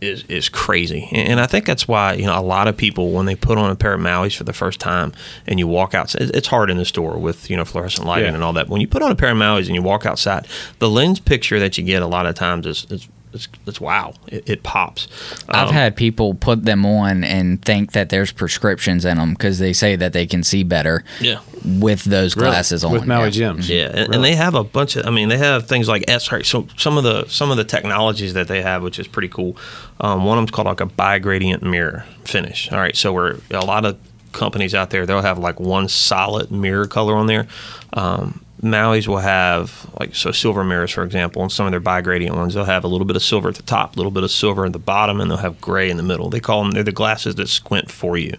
[0.00, 3.10] is is crazy, and, and I think that's why you know a lot of people
[3.10, 5.12] when they put on a pair of Maui's for the first time,
[5.48, 8.34] and you walk outside, it's hard in the store with you know fluorescent lighting Yeah.
[8.34, 8.68] and all that.
[8.68, 10.46] When you put on a pair of Maui's and you walk outside,
[10.78, 12.86] the lens picture that you get a lot of times is.
[12.90, 14.14] is it's, it's wow!
[14.26, 15.08] It, it pops.
[15.48, 19.58] I've Um, had people put them on and think that there's prescriptions in them because
[19.58, 21.40] they say that they can see better yeah.
[21.64, 22.48] with those Really?
[22.50, 22.92] glasses on.
[22.92, 23.30] with Maui yeah.
[23.30, 23.68] Jims.
[23.68, 25.06] Yeah, and, and they have a bunch of.
[25.06, 26.28] I mean, they have things like S.
[26.44, 29.56] So some of the some of the technologies that they have, which is pretty cool.
[30.00, 32.70] Um, one of them's called like a bi-gradient mirror finish.
[32.72, 33.98] All right, so where a lot of
[34.32, 37.46] companies out there, they'll have like one solid mirror color on there.
[37.94, 42.34] Um, Maui's will have like so silver mirrors, for example, and some of their bi-gradient
[42.34, 42.54] ones.
[42.54, 44.64] They'll have a little bit of silver at the top, a little bit of silver
[44.64, 46.28] at the bottom, and they'll have gray in the middle.
[46.28, 48.36] They call them they're the glasses that squint for you.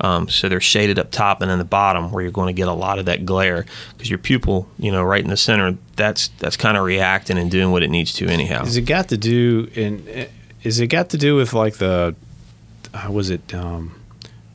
[0.00, 2.68] Um, so they're shaded up top and in the bottom, where you're going to get
[2.68, 6.28] a lot of that glare because your pupil, you know, right in the center, that's
[6.38, 8.62] that's kind of reacting and doing what it needs to anyhow.
[8.64, 10.28] Is it got to do in?
[10.62, 12.14] Is it got to do with like the?
[12.94, 13.54] Uh, was it?
[13.54, 14.00] Um,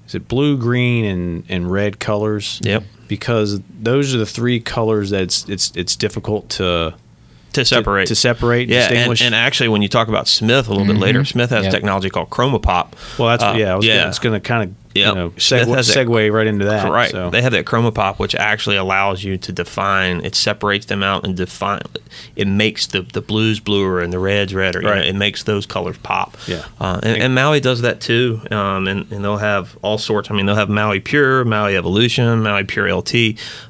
[0.08, 2.60] is it blue, green, and and red colors?
[2.64, 2.84] Yep.
[3.08, 6.94] Because those are the three colors that it's it's it's difficult to
[7.54, 9.22] to separate to, separate yeah and, distinguish.
[9.22, 11.72] and actually when you talk about smith a little bit later smith has Yep.
[11.72, 13.74] technology called chromapop well, that's Uh, yeah.
[13.74, 15.08] I was yeah Gonna, it's going to kind of Yep.
[15.10, 16.90] you know segue, has that- segue right into that.
[16.90, 17.12] Right.
[17.12, 17.30] So.
[17.30, 20.22] They have that chromapop, which actually allows you to define.
[20.24, 21.82] It separates them out and define.
[22.36, 24.80] It makes the, the blues bluer and the reds redder.
[24.82, 25.06] You know, Right.
[25.06, 26.38] it makes those colors pop.
[26.48, 26.64] Yeah.
[26.80, 28.42] Uh, and, and Maui does that too.
[28.52, 30.30] Um, and, and they'll have all sorts.
[30.30, 33.16] I mean, they'll have Maui Pure, Maui Evolution, Maui Pure LT.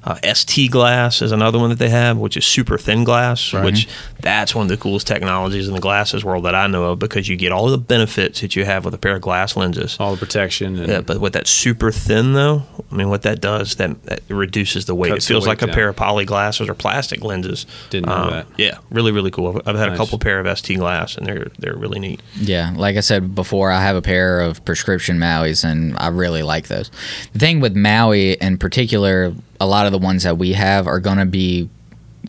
[0.03, 3.63] Uh, ST glass is another one that they have, which is super thin glass, Right.
[3.63, 3.87] which
[4.19, 7.29] that's one of the coolest technologies in the glasses world that I know of because
[7.29, 9.95] you get all the benefits that you have with a pair of glass lenses.
[9.99, 13.39] all the protection and Yeah, but with that super thin though, I mean, what that
[13.39, 15.11] does that, that reduces the weight.
[15.11, 17.65] Cuts it feels weight like a pair of poly glasses or plastic lenses.
[17.65, 18.47] Um, Didn't know that.
[18.57, 19.49] Yeah, really, really cool.
[19.49, 19.95] I've, I've had Nice.
[19.95, 22.23] a couple pair of ST glass, and they're they're really neat.
[22.35, 26.41] Yeah, like I said before, I have a pair of prescription Maui's, and I really
[26.41, 26.89] like those.
[27.33, 30.99] The thing with Maui in particular, a lot of the ones that we have are
[30.99, 31.69] going to be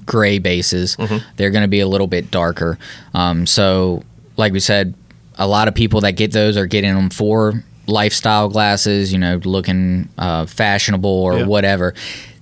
[0.04, 0.98] gray bases.
[1.36, 2.78] They're going to be a little bit darker.
[3.14, 4.02] Um, so,
[4.36, 4.92] like we said,
[5.38, 9.40] a lot of people that get those are getting them for lifestyle glasses, you know,
[9.44, 11.44] looking uh, fashionable or Yeah.
[11.46, 11.94] whatever.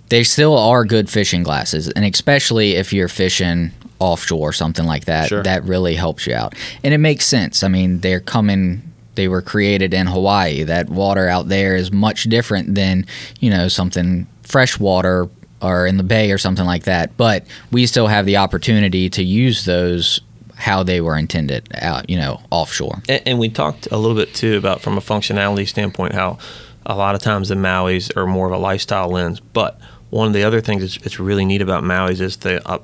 [0.08, 5.06] They still are good fishing glasses, and especially if you're fishing offshore or something like
[5.06, 5.42] that, Sure.
[5.42, 6.54] that really helps you out.
[6.84, 7.62] And it makes sense.
[7.62, 8.82] I mean, they're coming.
[9.14, 10.64] They were created in Hawaii.
[10.64, 13.06] That water out there is much different than
[13.40, 15.28] you know something freshwater
[15.62, 17.16] or in the bay or something like that.
[17.16, 20.20] But we still have the opportunity to use those
[20.56, 23.02] how they were intended out, you know, offshore.
[23.08, 26.38] And, and we talked a little bit too about from a functionality standpoint how
[26.86, 29.40] a lot of times the Maui's are more of a lifestyle lens.
[29.40, 32.78] But one of the other things that's, that's really neat about Maui's is the uh,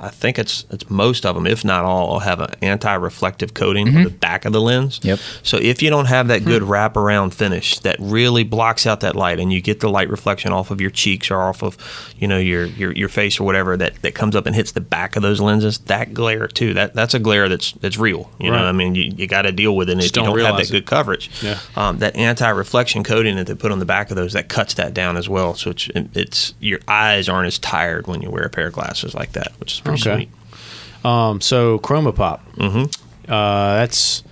[0.00, 4.04] I think it's it's most of them, if not all, have an anti-reflective coating on
[4.04, 5.00] the back of the lens.
[5.02, 5.18] Yep.
[5.42, 9.38] So if you don't have that good wraparound finish that really blocks out that light,
[9.40, 11.76] and you get the light reflection off of your cheeks or off of,
[12.18, 14.80] you know, your your, your face or whatever that, that comes up and hits the
[14.80, 18.30] back of those lenses, that glare too, that that's a glare that's that's real.
[18.40, 18.58] You Right.
[18.60, 19.92] know, I mean, you, you got to deal with it.
[19.92, 20.72] And Just if you don't don't have that it.
[20.72, 21.58] good coverage, Yeah.
[21.76, 24.94] um, that anti-reflection coating that they put on the back of those that cuts that
[24.94, 25.54] down as well.
[25.54, 29.14] So it's it's your eyes aren't as tired when you wear a pair of glasses
[29.14, 30.24] like that, which is pretty Okay.
[30.24, 31.04] sweet.
[31.04, 32.40] Um, so Chromapop.
[32.56, 33.32] Mm-hmm.
[33.32, 34.22] Uh, that's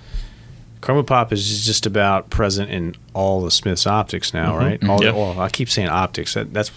[0.80, 4.82] Chromapop is just about present in all the Smiths optics now, right?
[4.88, 5.14] All Yep.
[5.14, 6.34] well, I keep saying optics.
[6.34, 6.70] That, that's,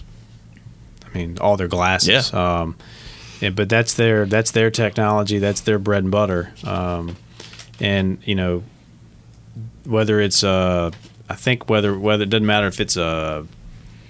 [1.12, 2.30] I mean, all their glasses.
[2.32, 2.60] Yeah.
[2.60, 2.76] Um,
[3.40, 5.38] yeah, but that's their that's their technology.
[5.38, 6.52] That's their bread and butter.
[6.64, 7.16] Um,
[7.80, 8.62] and you know,
[9.84, 10.90] whether it's uh,
[11.28, 13.44] I think whether whether it doesn't matter if it's a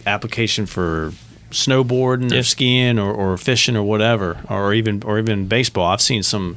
[0.07, 1.13] application for
[1.53, 2.41] snowboarding Yeah.
[2.41, 5.87] or skiing or, or fishing or whatever, or even or even baseball.
[5.87, 6.57] I've seen some.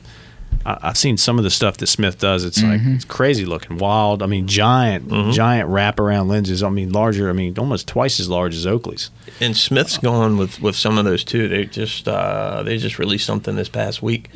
[0.66, 2.44] I- I've seen some of the stuff that Smith does.
[2.44, 4.24] It's like it's crazy looking, wild.
[4.24, 6.64] I mean, giant, giant wraparound lenses.
[6.64, 7.30] I mean, larger.
[7.30, 9.12] I mean, almost twice as large as Oakley's.
[9.40, 11.48] And Smith's going with, with some of those too.
[11.50, 14.30] They just uh, they just released something this past week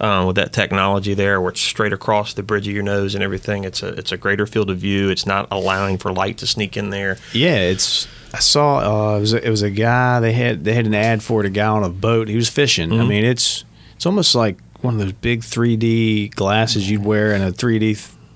[0.00, 3.22] uh, with that technology there, where it's straight across the bridge of your nose and
[3.22, 3.64] everything.
[3.64, 5.10] It's a it's a greater field of view.
[5.10, 7.18] It's not allowing for light to sneak in there.
[7.34, 8.06] Yeah, it's.
[8.34, 10.18] I saw uh, it was a, it was a guy.
[10.18, 11.46] They had they had an ad for it.
[11.46, 12.28] A guy on a boat.
[12.28, 12.92] He was fishing.
[12.92, 17.40] I mean, it's it's almost like one of those big 3D glasses you'd wear in
[17.42, 17.80] a 3D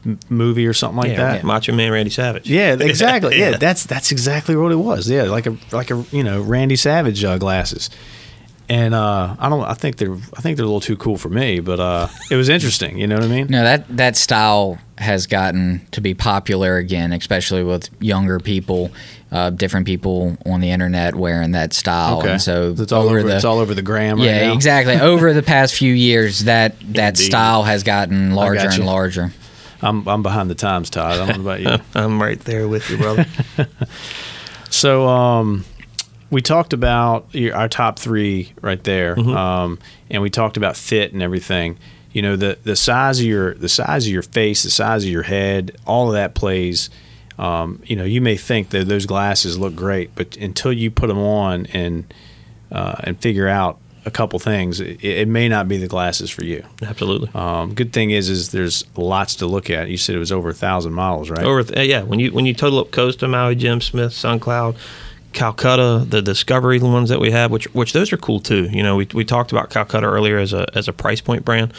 [0.04, 1.44] th- movie or something like that.
[1.44, 2.48] Macho Man Randy Savage.
[2.48, 3.38] Yeah, exactly.
[3.38, 3.56] yeah.
[3.56, 5.10] that's that's exactly what it was.
[5.10, 7.90] Yeah, like a like a you know Randy Savage uh, glasses.
[8.70, 9.62] And uh, I don't.
[9.62, 10.12] I think they're.
[10.12, 11.60] I think they're a little too cool for me.
[11.60, 12.98] But uh, it was interesting.
[12.98, 13.46] You know what I mean?
[13.46, 18.90] No, that that style has gotten to be popular again, especially with younger people,
[19.32, 22.20] uh, different people on the internet wearing that style.
[22.20, 23.22] And so it's all over.
[23.22, 24.18] the, it's all over the gram.
[24.18, 24.52] Right yeah, now.
[24.52, 25.00] exactly.
[25.00, 27.24] over the past few years, that that Indeed.
[27.24, 29.32] style has gotten larger got and larger.
[29.80, 31.12] I'm I'm behind the times, Todd.
[31.12, 31.84] I don't know about you.
[32.00, 33.26] I'm right there with you, brother.
[34.70, 35.64] So um,
[36.30, 39.78] we talked about your, our top three right there, um,
[40.10, 41.78] and we talked about fit and everything.
[42.12, 45.10] You know the the size of your the size of your face, the size of
[45.10, 46.90] your head, all of that plays.
[47.38, 51.06] Um, you know, you may think that those glasses look great, but until you put
[51.06, 52.12] them on and
[52.72, 56.44] uh, and figure out a couple things, it, it may not be the glasses for
[56.44, 56.64] you.
[56.82, 57.30] Absolutely.
[57.34, 59.88] Um, good thing is, is there's lots to look at.
[59.88, 61.44] You said it was over a thousand miles, right?
[61.44, 64.76] Over th- yeah, when you when you total up Costa, Maui, Jim Smith, SunCloud,
[65.32, 68.64] Calcutta, the Discovery ones that we have, which which those are cool too.
[68.70, 71.72] You know, we, we talked about Calcutta earlier as a as a price point brand.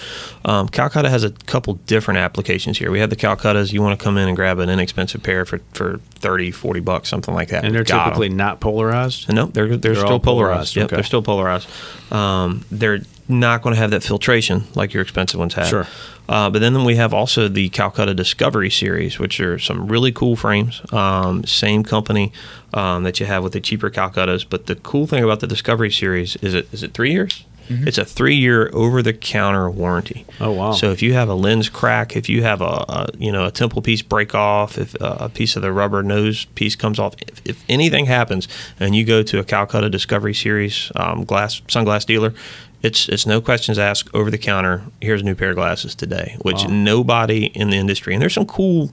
[0.46, 2.92] Um, Calcutta has a couple different applications here.
[2.92, 3.74] We have the Calcuttas.
[3.74, 7.10] You want to come in and grab an inexpensive pair for, for 30, 40 bucks,
[7.10, 7.66] something like that.
[7.66, 9.32] And they're got typically not polarized.
[9.34, 10.74] No, they're they're, They're still polarized.
[10.74, 10.96] polarized, Yep, okay.
[10.98, 11.68] they're still polarized.
[12.14, 15.68] Um, they're not going to have that filtration like your expensive ones have.
[15.68, 15.88] Sure.
[16.28, 20.36] Uh, but then we have also the Calcutta Discovery series, which are some really cool
[20.36, 20.82] frames.
[20.94, 22.32] Um, same company
[22.74, 24.46] um, that you have with the cheaper Calcuttas.
[24.48, 27.46] But the cool thing about the Discovery series is it is it three years?
[27.72, 30.26] It's a three-year over-the-counter warranty.
[30.40, 30.72] Oh, wow.
[30.72, 33.52] So if you have a lens crack, if you have a, a you know a
[33.52, 37.14] temple piece break off, if uh, a piece of the rubber nose piece comes off,
[37.28, 38.48] if, if anything happens,
[38.80, 42.34] and you go to a Calcutta Discovery Series um, glass sunglass dealer,
[42.82, 44.84] it's it's no questions asked, over the counter.
[45.02, 48.46] Here's a new pair of glasses today, which nobody in the industry and there's some
[48.46, 48.92] cool.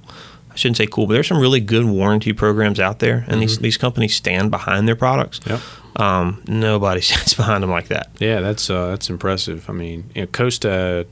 [0.51, 3.59] I shouldn't say cool, but there's some really good warranty programs out there, and these
[3.59, 5.41] these companies stand behind their products.
[5.47, 5.61] Yep.
[5.97, 8.09] Um, nobody stands behind them like that.
[8.19, 9.69] Yeah, that's uh, that's impressive.
[9.69, 11.07] I mean, you know, Costa,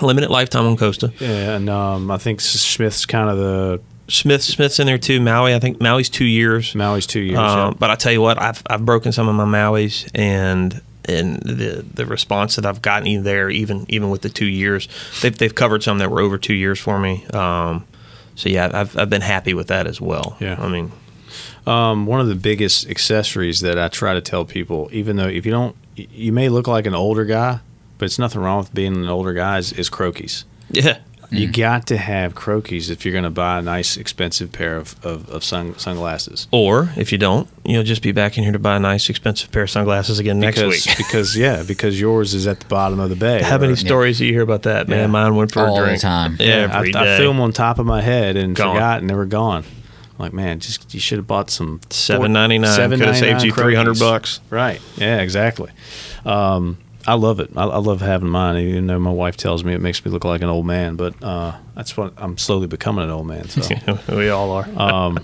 [0.00, 1.12] Limited lifetime on Costa.
[1.20, 5.20] yeah, and um, I think Smith's kind of the Smith Smith's in there too.
[5.20, 6.74] Maui, I think Maui's two years.
[6.74, 7.38] Maui's two years.
[7.38, 7.74] Um, yeah.
[7.78, 11.84] But I tell you what, I've I've broken some of my Maui's and and the
[11.94, 14.88] the response that I've gotten there, even even with the two years,
[15.22, 17.24] they've they've covered some that were over two years for me.
[17.32, 17.86] Um,
[18.34, 20.36] so yeah, I've I've been happy with that as well.
[20.40, 20.56] Yeah.
[20.58, 20.92] I mean,
[21.66, 25.46] Um, one of the biggest accessories that I try to tell people, even though if
[25.46, 27.60] you don't, you may look like an older guy,
[27.98, 29.58] but it's nothing wrong with being an older guy.
[29.58, 30.44] Is, is Croakies.
[30.70, 30.98] yeah,
[31.36, 34.96] You got to have Croakies if you're going to buy a nice, expensive pair of,
[35.04, 36.48] of, of sun, sunglasses.
[36.50, 39.50] Or if you don't, you'll just be back in here to buy a nice, expensive
[39.52, 40.96] pair of sunglasses again next Because, week.
[40.96, 43.42] because yeah, because yours is at the bottom of the bay.
[43.42, 44.98] How many or- stories do you hear about that, man?
[45.00, 45.06] Yeah.
[45.08, 46.36] Mine went for All a the drink time.
[46.40, 47.18] Yeah, I, every I day.
[47.18, 48.74] feel them on top of my head and Gone.
[48.74, 49.64] forgot, and they were gone.
[50.16, 53.42] I'm like, man, just you should have bought some Seven ninety nine could have saved
[53.42, 54.40] you three hundred bucks.
[54.48, 54.80] Right.
[54.96, 55.70] Yeah, exactly.
[56.24, 57.50] Um, I love it.
[57.56, 60.24] I, I love having mine, even though my wife tells me it makes me look
[60.24, 60.96] like an old man.
[60.96, 63.48] But uh, that's what I'm slowly becoming an old man.
[63.48, 65.20] So, we all are.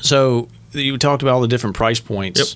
[0.00, 2.38] so you talked about all the different price points.
[2.40, 2.48] Yep.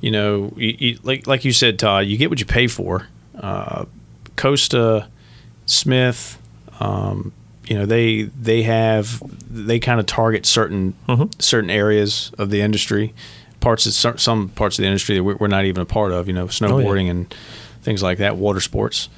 [0.00, 3.06] You know, you, you, like like you said, Todd, you get what you pay for.
[3.38, 3.86] Uh,
[4.36, 5.08] Costa,
[5.66, 6.38] Smith,
[6.80, 7.32] um,
[7.66, 11.40] you know, they they have they kind of target certain Mhm.
[11.42, 13.14] certain areas of the industry,
[13.60, 16.26] parts of some, parts of the industry that we're, we're not even a part of.
[16.28, 17.34] You know, snowboarding and
[17.84, 19.08] things like that, water sports.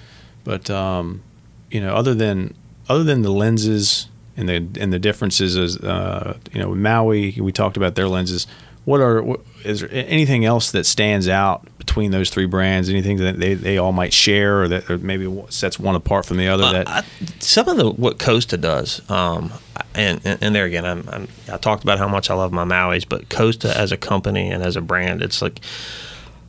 [0.44, 1.22] But um,
[1.70, 2.54] you know, other than
[2.88, 7.52] other than the lenses and the and the differences, is uh, you know, Maui, we
[7.52, 8.46] talked about their lenses.
[8.84, 12.88] What are what, is there anything else that stands out between those three brands?
[12.88, 16.36] Anything that they, they all might share, or that or maybe sets one apart from
[16.36, 16.64] the other?
[16.64, 17.04] Uh, that I,
[17.40, 19.52] some of the what Costa does, um,
[19.96, 22.62] and, and and there again, I'm, I'm I talked about how much I love my
[22.62, 25.60] Maui's, but Costa as a company and as a brand, it's like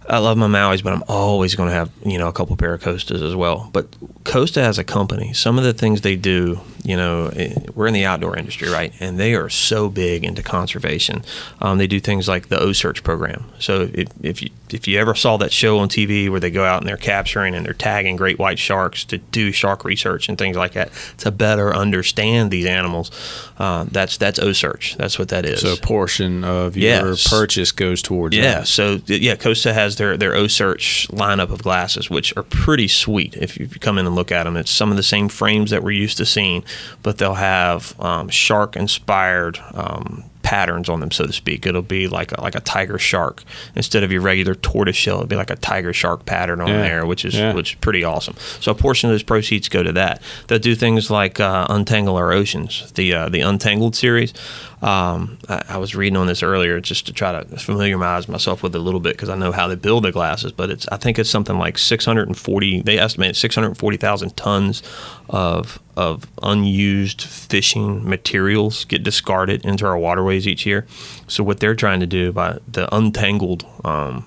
[0.10, 2.74] I love my Maui's, but I'm always going to have you know a couple pair
[2.74, 3.70] of Costas as well.
[3.74, 3.88] But
[4.24, 7.94] Costa as a company, some of the things they do, you know, eh, we're in
[7.94, 8.94] the outdoor industry, right?
[9.00, 11.24] And they are so big into conservation.
[11.62, 13.46] Um, they do things like the OCEARCH program.
[13.60, 16.66] So if, if you if you ever saw that show on TV where they go
[16.66, 20.38] out and they're capturing and they're tagging great white sharks to do shark research and
[20.38, 23.12] things like that to better understand these animals,
[23.60, 24.96] uh, that's that's OCEARCH.
[24.98, 25.62] That's what that is.
[25.62, 27.28] so a portion of your Yes.
[27.30, 28.68] purchase goes towards Yeah, that.
[28.68, 33.36] so yeah, Costa has their their OCEARCH lineup of glasses, which are pretty sweet.
[33.36, 35.84] If you come in and look at them, it's some of the same frames that
[35.84, 36.64] we're used to seeing,
[37.04, 39.60] but they'll have um, shark inspired.
[39.74, 43.44] Um, patterns on them so to speak it'll be like a, like a tiger shark
[43.76, 46.82] instead of your regular tortoise shell it'll be like a tiger shark pattern on Yeah.
[46.84, 47.54] there which is Yeah.
[47.54, 50.74] which is pretty awesome so a portion of those proceeds go to that they'll do
[50.74, 54.34] things like uh, untangle our oceans the uh, the untangled series
[54.80, 58.76] um, I, I was reading on this earlier just to try to familiarize myself with
[58.76, 60.98] it a little bit because I know how they build the glasses, but it's I
[60.98, 62.82] think it's something like 640.
[62.84, 64.84] They estimate 640,000 tons
[65.30, 70.86] of of unused fishing materials get discarded into our waterways each year.
[71.28, 74.26] So what they're trying to do by the untangled um,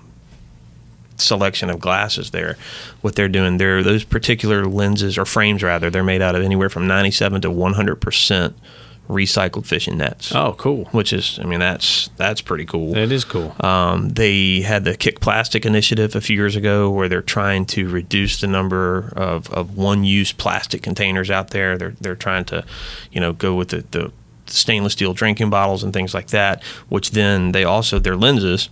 [1.17, 2.57] selection of glasses there.
[3.01, 6.69] What they're doing there, those particular lenses or frames rather, they're made out of anywhere
[6.69, 8.55] from 97 to 100 percent
[9.11, 10.33] recycled fishing nets.
[10.33, 10.85] Oh, cool.
[10.85, 12.93] Which is, I mean, that's that's pretty cool.
[12.93, 13.53] That is cool.
[13.59, 17.89] Um, they had the Kick Plastic initiative a few years ago where they're trying to
[17.89, 21.77] reduce the number of, of one use plastic containers out there.
[21.77, 22.65] They're, they're trying to,
[23.11, 24.11] you know, go with the, the
[24.47, 28.69] stainless steel drinking bottles and things like that, which then they also, their lenses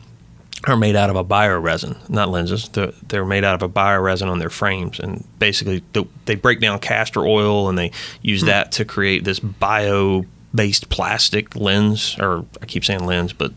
[0.65, 2.69] are made out of a bioresin, not lenses.
[2.69, 4.99] They're, they're made out of a bioresin on their frames.
[4.99, 7.91] And basically, th- they break down castor oil and they
[8.21, 8.47] use hmm.
[8.47, 13.53] that to create this bio based plastic lens, or I keep saying lens, but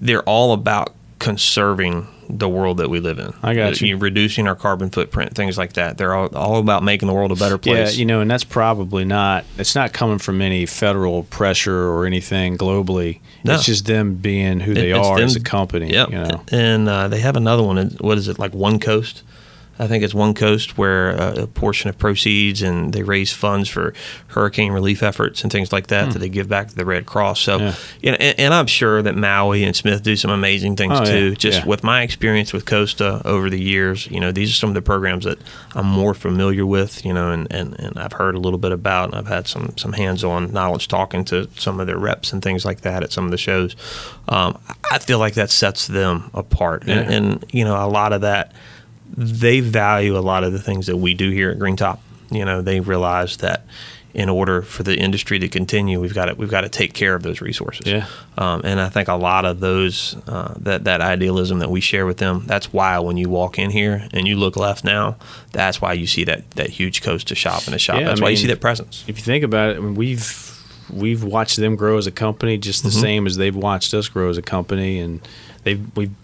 [0.00, 2.08] they're all about conserving
[2.38, 3.32] the world that we live in.
[3.42, 3.96] I got you.
[3.96, 5.98] Reducing our carbon footprint, things like that.
[5.98, 7.94] They're all, all about making the world a better place.
[7.94, 9.44] Yeah, you know, and that's probably not.
[9.58, 13.20] It's not coming from any federal pressure or anything globally.
[13.44, 13.54] No.
[13.54, 15.92] It's just them being who they It- are them- as a company.
[15.92, 16.42] Yeah, You know.
[16.52, 17.96] And uh, they have another one.
[18.00, 18.52] What is it like?
[18.54, 19.22] One Coast.
[19.80, 23.68] I think it's One Coast where uh, a portion of proceeds and they raise funds
[23.68, 23.94] for
[24.28, 27.40] hurricane relief efforts and things like that that they give back to the Red Cross.
[27.40, 27.56] So.
[27.58, 27.74] Yeah.
[28.02, 31.04] you know, and, and I'm sure that Maui and Smith do some amazing things Oh,
[31.04, 31.10] yeah.
[31.10, 31.34] too.
[31.36, 31.66] Just Yeah.
[31.66, 34.82] with my experience with Costa over the years, you know, these are some of the
[34.82, 35.38] programs that
[35.74, 39.06] I'm more familiar with, you know, and, and, and I've heard a little bit about
[39.10, 42.42] and I've had some, some hands on knowledge talking to some of their reps and
[42.42, 43.76] things like that at some of the shows.
[44.28, 44.58] Um,
[44.90, 46.84] I feel like that sets them apart.
[46.86, 48.52] And, and, you know, a lot of that,
[49.16, 52.00] they value a lot of the things that we do here at Green Top.
[52.30, 53.64] You know, they realize that
[54.12, 57.14] in order for the industry to continue, we've got to we've got to take care
[57.14, 57.86] of those resources.
[57.86, 58.06] Yeah.
[58.36, 62.06] Um, and I think a lot of those uh, that that idealism that we share
[62.06, 62.44] with them.
[62.46, 65.16] That's why when you walk in here and you look left now,
[65.52, 68.00] that's why you see that that huge Costa shop and a shop.
[68.00, 69.04] Yeah, I that's why you see that presence.
[69.06, 70.46] If you think about it, I mean, we've
[70.92, 74.28] we've watched them grow as a company just the same as they've watched us grow
[74.28, 75.20] as a company, and
[75.64, 76.14] they've we've.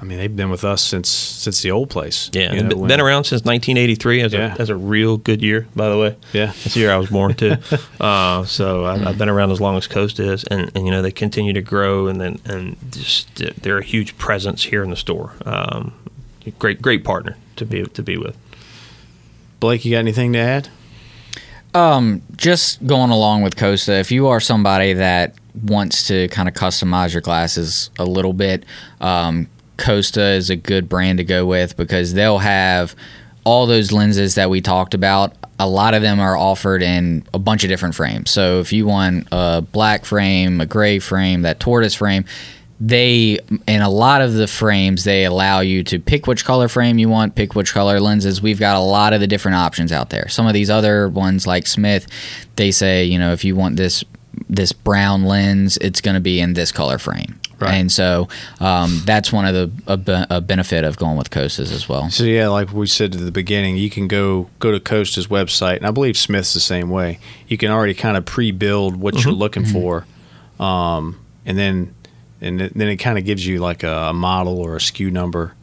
[0.00, 2.30] I mean, they've been with us since since the old place.
[2.32, 4.54] Yeah, you know, been when- been around since 1983 as Yeah.
[4.54, 6.16] a as a real good year, by the way.
[6.32, 6.46] Yeah.
[6.46, 7.56] that's the year I was born too.
[8.00, 11.00] uh, so I, I've been around as long as Costa is, and, and you know
[11.02, 14.96] they continue to grow, and then and just they're a huge presence here in the
[14.96, 15.32] store.
[15.46, 15.94] Um,
[16.58, 18.36] great great partner to be to be with.
[19.60, 20.68] Blake, you got anything to add?
[21.74, 26.54] Um, just going along with Costa, if you are somebody that wants to kind of
[26.54, 28.64] customize your glasses a little bit,
[29.00, 32.94] um, Costa is a good brand to go with because they'll have
[33.44, 35.32] all those lenses that we talked about.
[35.58, 38.30] A lot of them are offered in a bunch of different frames.
[38.30, 42.24] So if you want a black frame, a gray frame, that tortoise frame,
[42.80, 46.98] they in a lot of the frames they allow you to pick which color frame
[46.98, 50.10] you want pick which color lenses we've got a lot of the different options out
[50.10, 52.06] there some of these other ones like smith
[52.56, 54.04] they say you know if you want this
[54.50, 57.74] this brown lens it's going to be in this color frame Right.
[57.74, 58.28] and so
[58.60, 62.24] um, that's one of the a, a benefit of going with Costas as well So
[62.24, 65.86] yeah, like we said at the beginning, you can go go to Costa's website, and
[65.86, 67.18] I believe Smith's the same way.
[67.48, 70.06] You can already kind of pre-build what you're looking for,
[70.60, 71.94] um, and then
[72.40, 75.54] and then it kind of gives you like a, a model or a SKU number.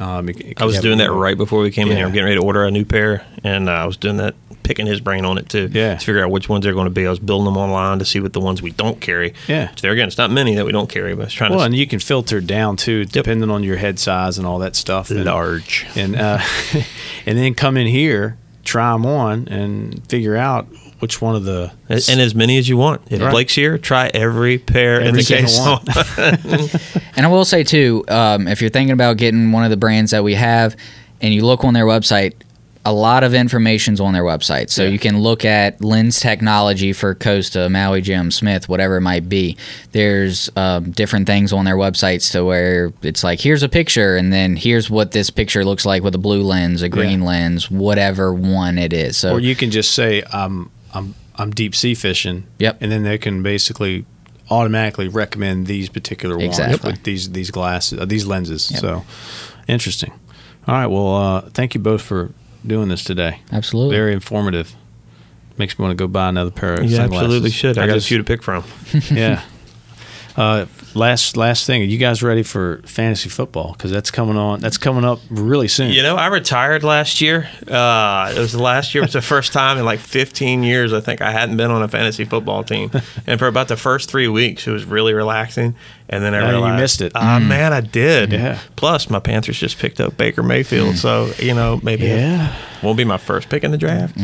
[0.00, 2.06] Um, it- it I was doing that right before we came in here.
[2.06, 4.86] I'm getting ready to order a new pair, and uh, I was doing that, picking
[4.86, 5.68] his brain on it too.
[5.72, 5.96] Yeah.
[5.96, 7.06] to figure out which ones they're going to be.
[7.06, 9.34] I was building them online to see what the ones we don't carry.
[9.48, 9.68] Yeah.
[9.70, 11.60] so there again, it's not many that we don't carry, but I was trying Well,
[11.60, 14.76] to and you can filter down too, depending on your head size and all that
[14.76, 15.10] stuff.
[15.10, 15.86] And, large.
[15.96, 16.38] and uh,
[17.26, 18.36] and then come in here,
[18.68, 20.66] try them on, and figure out
[21.00, 23.00] which one of the And, and as many as you want.
[23.10, 23.30] If Right.
[23.30, 25.58] Blake's here, try every pair in the case.
[25.58, 25.80] one.
[27.16, 30.10] And I will say too, um, if you're thinking about getting one of the brands
[30.12, 30.76] that we have,
[31.20, 32.34] and you look on their website,
[32.88, 34.70] a lot of information's on their website.
[34.70, 34.88] So Yeah.
[34.88, 39.56] you can look at lens technology for Costa, Maui Jim, Smith, whatever it might be.
[39.92, 44.32] There's um, different things on their websites to where it's like, here's a picture, and
[44.32, 47.26] then here's what this picture looks like with a blue lens, a green Yeah.
[47.28, 49.18] lens, whatever one it is.
[49.18, 52.44] So or you can just say I'm I'm I'm deep sea fishing.
[52.58, 52.78] Yep.
[52.80, 54.06] And then they can basically
[54.50, 56.92] automatically recommend these particular ones Exactly.
[56.92, 58.70] with these these glasses, uh, these lenses.
[58.70, 58.80] Yep.
[58.80, 59.04] So
[59.68, 60.12] interesting.
[60.66, 60.86] All right.
[60.86, 62.30] Well, uh, thank you both for
[62.68, 63.40] doing this today.
[63.52, 63.96] absolutely.
[63.96, 64.74] Very informative.
[65.56, 67.24] Makes me want to go buy another pair of you sunglasses.
[67.24, 67.78] absolutely should.
[67.78, 68.64] I, got just- a few to pick from.
[69.10, 69.42] yeah.
[70.36, 73.72] Uh, last last thing, are you guys ready for fantasy football?
[73.72, 74.60] Because that's coming on.
[74.60, 75.92] That's coming up really soon.
[75.92, 77.48] You know, I retired last year.
[77.66, 79.02] Uh, it was the last year.
[79.02, 81.82] It was the first time in like 15 years I think I hadn't been on
[81.82, 82.90] a fantasy football team.
[83.26, 85.74] And for about the first three weeks, it was really relaxing.
[86.08, 87.12] And then I Oh, you missed it.
[87.14, 88.32] Ah, man, I did.
[88.32, 88.58] Yeah.
[88.76, 92.54] Plus, my Panthers just picked up Baker Mayfield, so you know maybe it Yeah.
[92.82, 94.16] won't be my first pick in the draft.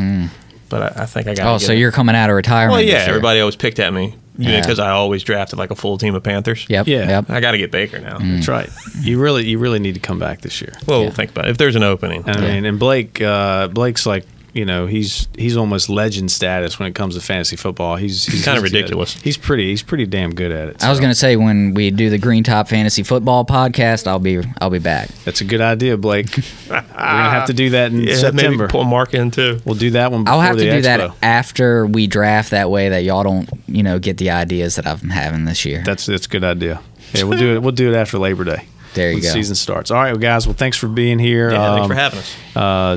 [0.71, 1.47] But I, I think I got.
[1.55, 2.73] oh, so you're coming out of retirement?
[2.73, 3.01] Well, this yeah.
[3.01, 3.09] year.
[3.11, 4.61] Everybody always picked at me Yeah.
[4.61, 6.67] because I always drafted like a full team of Panthers.
[6.69, 6.87] Yep.
[6.89, 7.09] Yeah.
[7.09, 7.31] Yep.
[7.31, 8.19] I got to get Baker now.
[8.19, 8.69] That's right.
[9.01, 10.73] You really you really need to come back this year.
[10.87, 11.05] Well, Yeah.
[11.07, 11.51] we'll think about it.
[11.53, 12.25] If there's an opening.
[12.29, 12.55] I Yeah.
[12.55, 14.25] mean, and Blake, uh, Blake's like,
[14.55, 17.97] you know, he's he's almost legend status when it comes to fantasy football.
[17.97, 19.15] He's he's Kinda he's- ridiculous.
[19.21, 20.83] He's pretty he's pretty damn good at it.
[20.85, 24.41] I was gonna say when we do the Green Top Fantasy Football podcast, I'll be
[24.61, 25.09] I'll be back.
[25.25, 26.29] That's a good idea, Blake.
[26.71, 28.59] We're gonna have to do that in yeah, September.
[28.65, 29.61] maybe pull Mark in too.
[29.65, 30.25] We'll do that one.
[30.25, 30.83] Before I'll have to do expo.
[30.83, 32.51] that after we draft.
[32.53, 35.83] That way, that y'all don't you know get the ideas that I'm having this year.
[35.85, 36.81] That's that's a good idea.
[37.13, 37.63] Yeah, we'll do it.
[37.63, 38.67] We'll do it after Labor Day.
[38.95, 39.33] There you when the go.
[39.35, 39.91] season starts.
[39.91, 40.47] All right, well, guys.
[40.47, 41.51] Well, thanks for being here.
[41.51, 42.37] Yeah, thanks Um, for having us.
[42.55, 42.97] Uh,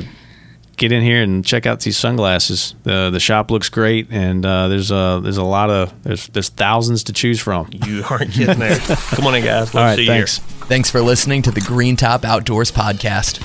[0.78, 2.74] get in here and check out these sunglasses.
[2.84, 6.48] the The shop looks great, and uh, there's a there's a lot of there's there's
[6.48, 7.68] thousands to choose from.
[7.86, 8.78] You aren't getting there.
[8.78, 9.74] Come on in, guys.
[9.74, 10.38] Let's All right, see thanks.
[10.38, 10.66] you here.
[10.66, 13.38] Thanks for listening to the Green Top Outdoors podcast.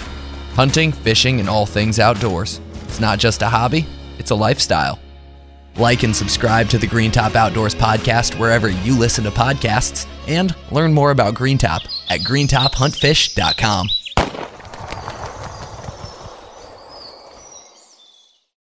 [0.53, 2.61] Hunting, fishing, and all things outdoors.
[2.83, 3.85] It's not just a hobby,
[4.19, 4.99] it's a lifestyle.
[5.75, 10.55] Like and subscribe to the Green Top Outdoors podcast wherever you listen to podcasts and
[10.71, 13.87] learn more about Green Top at greentophuntfish.com.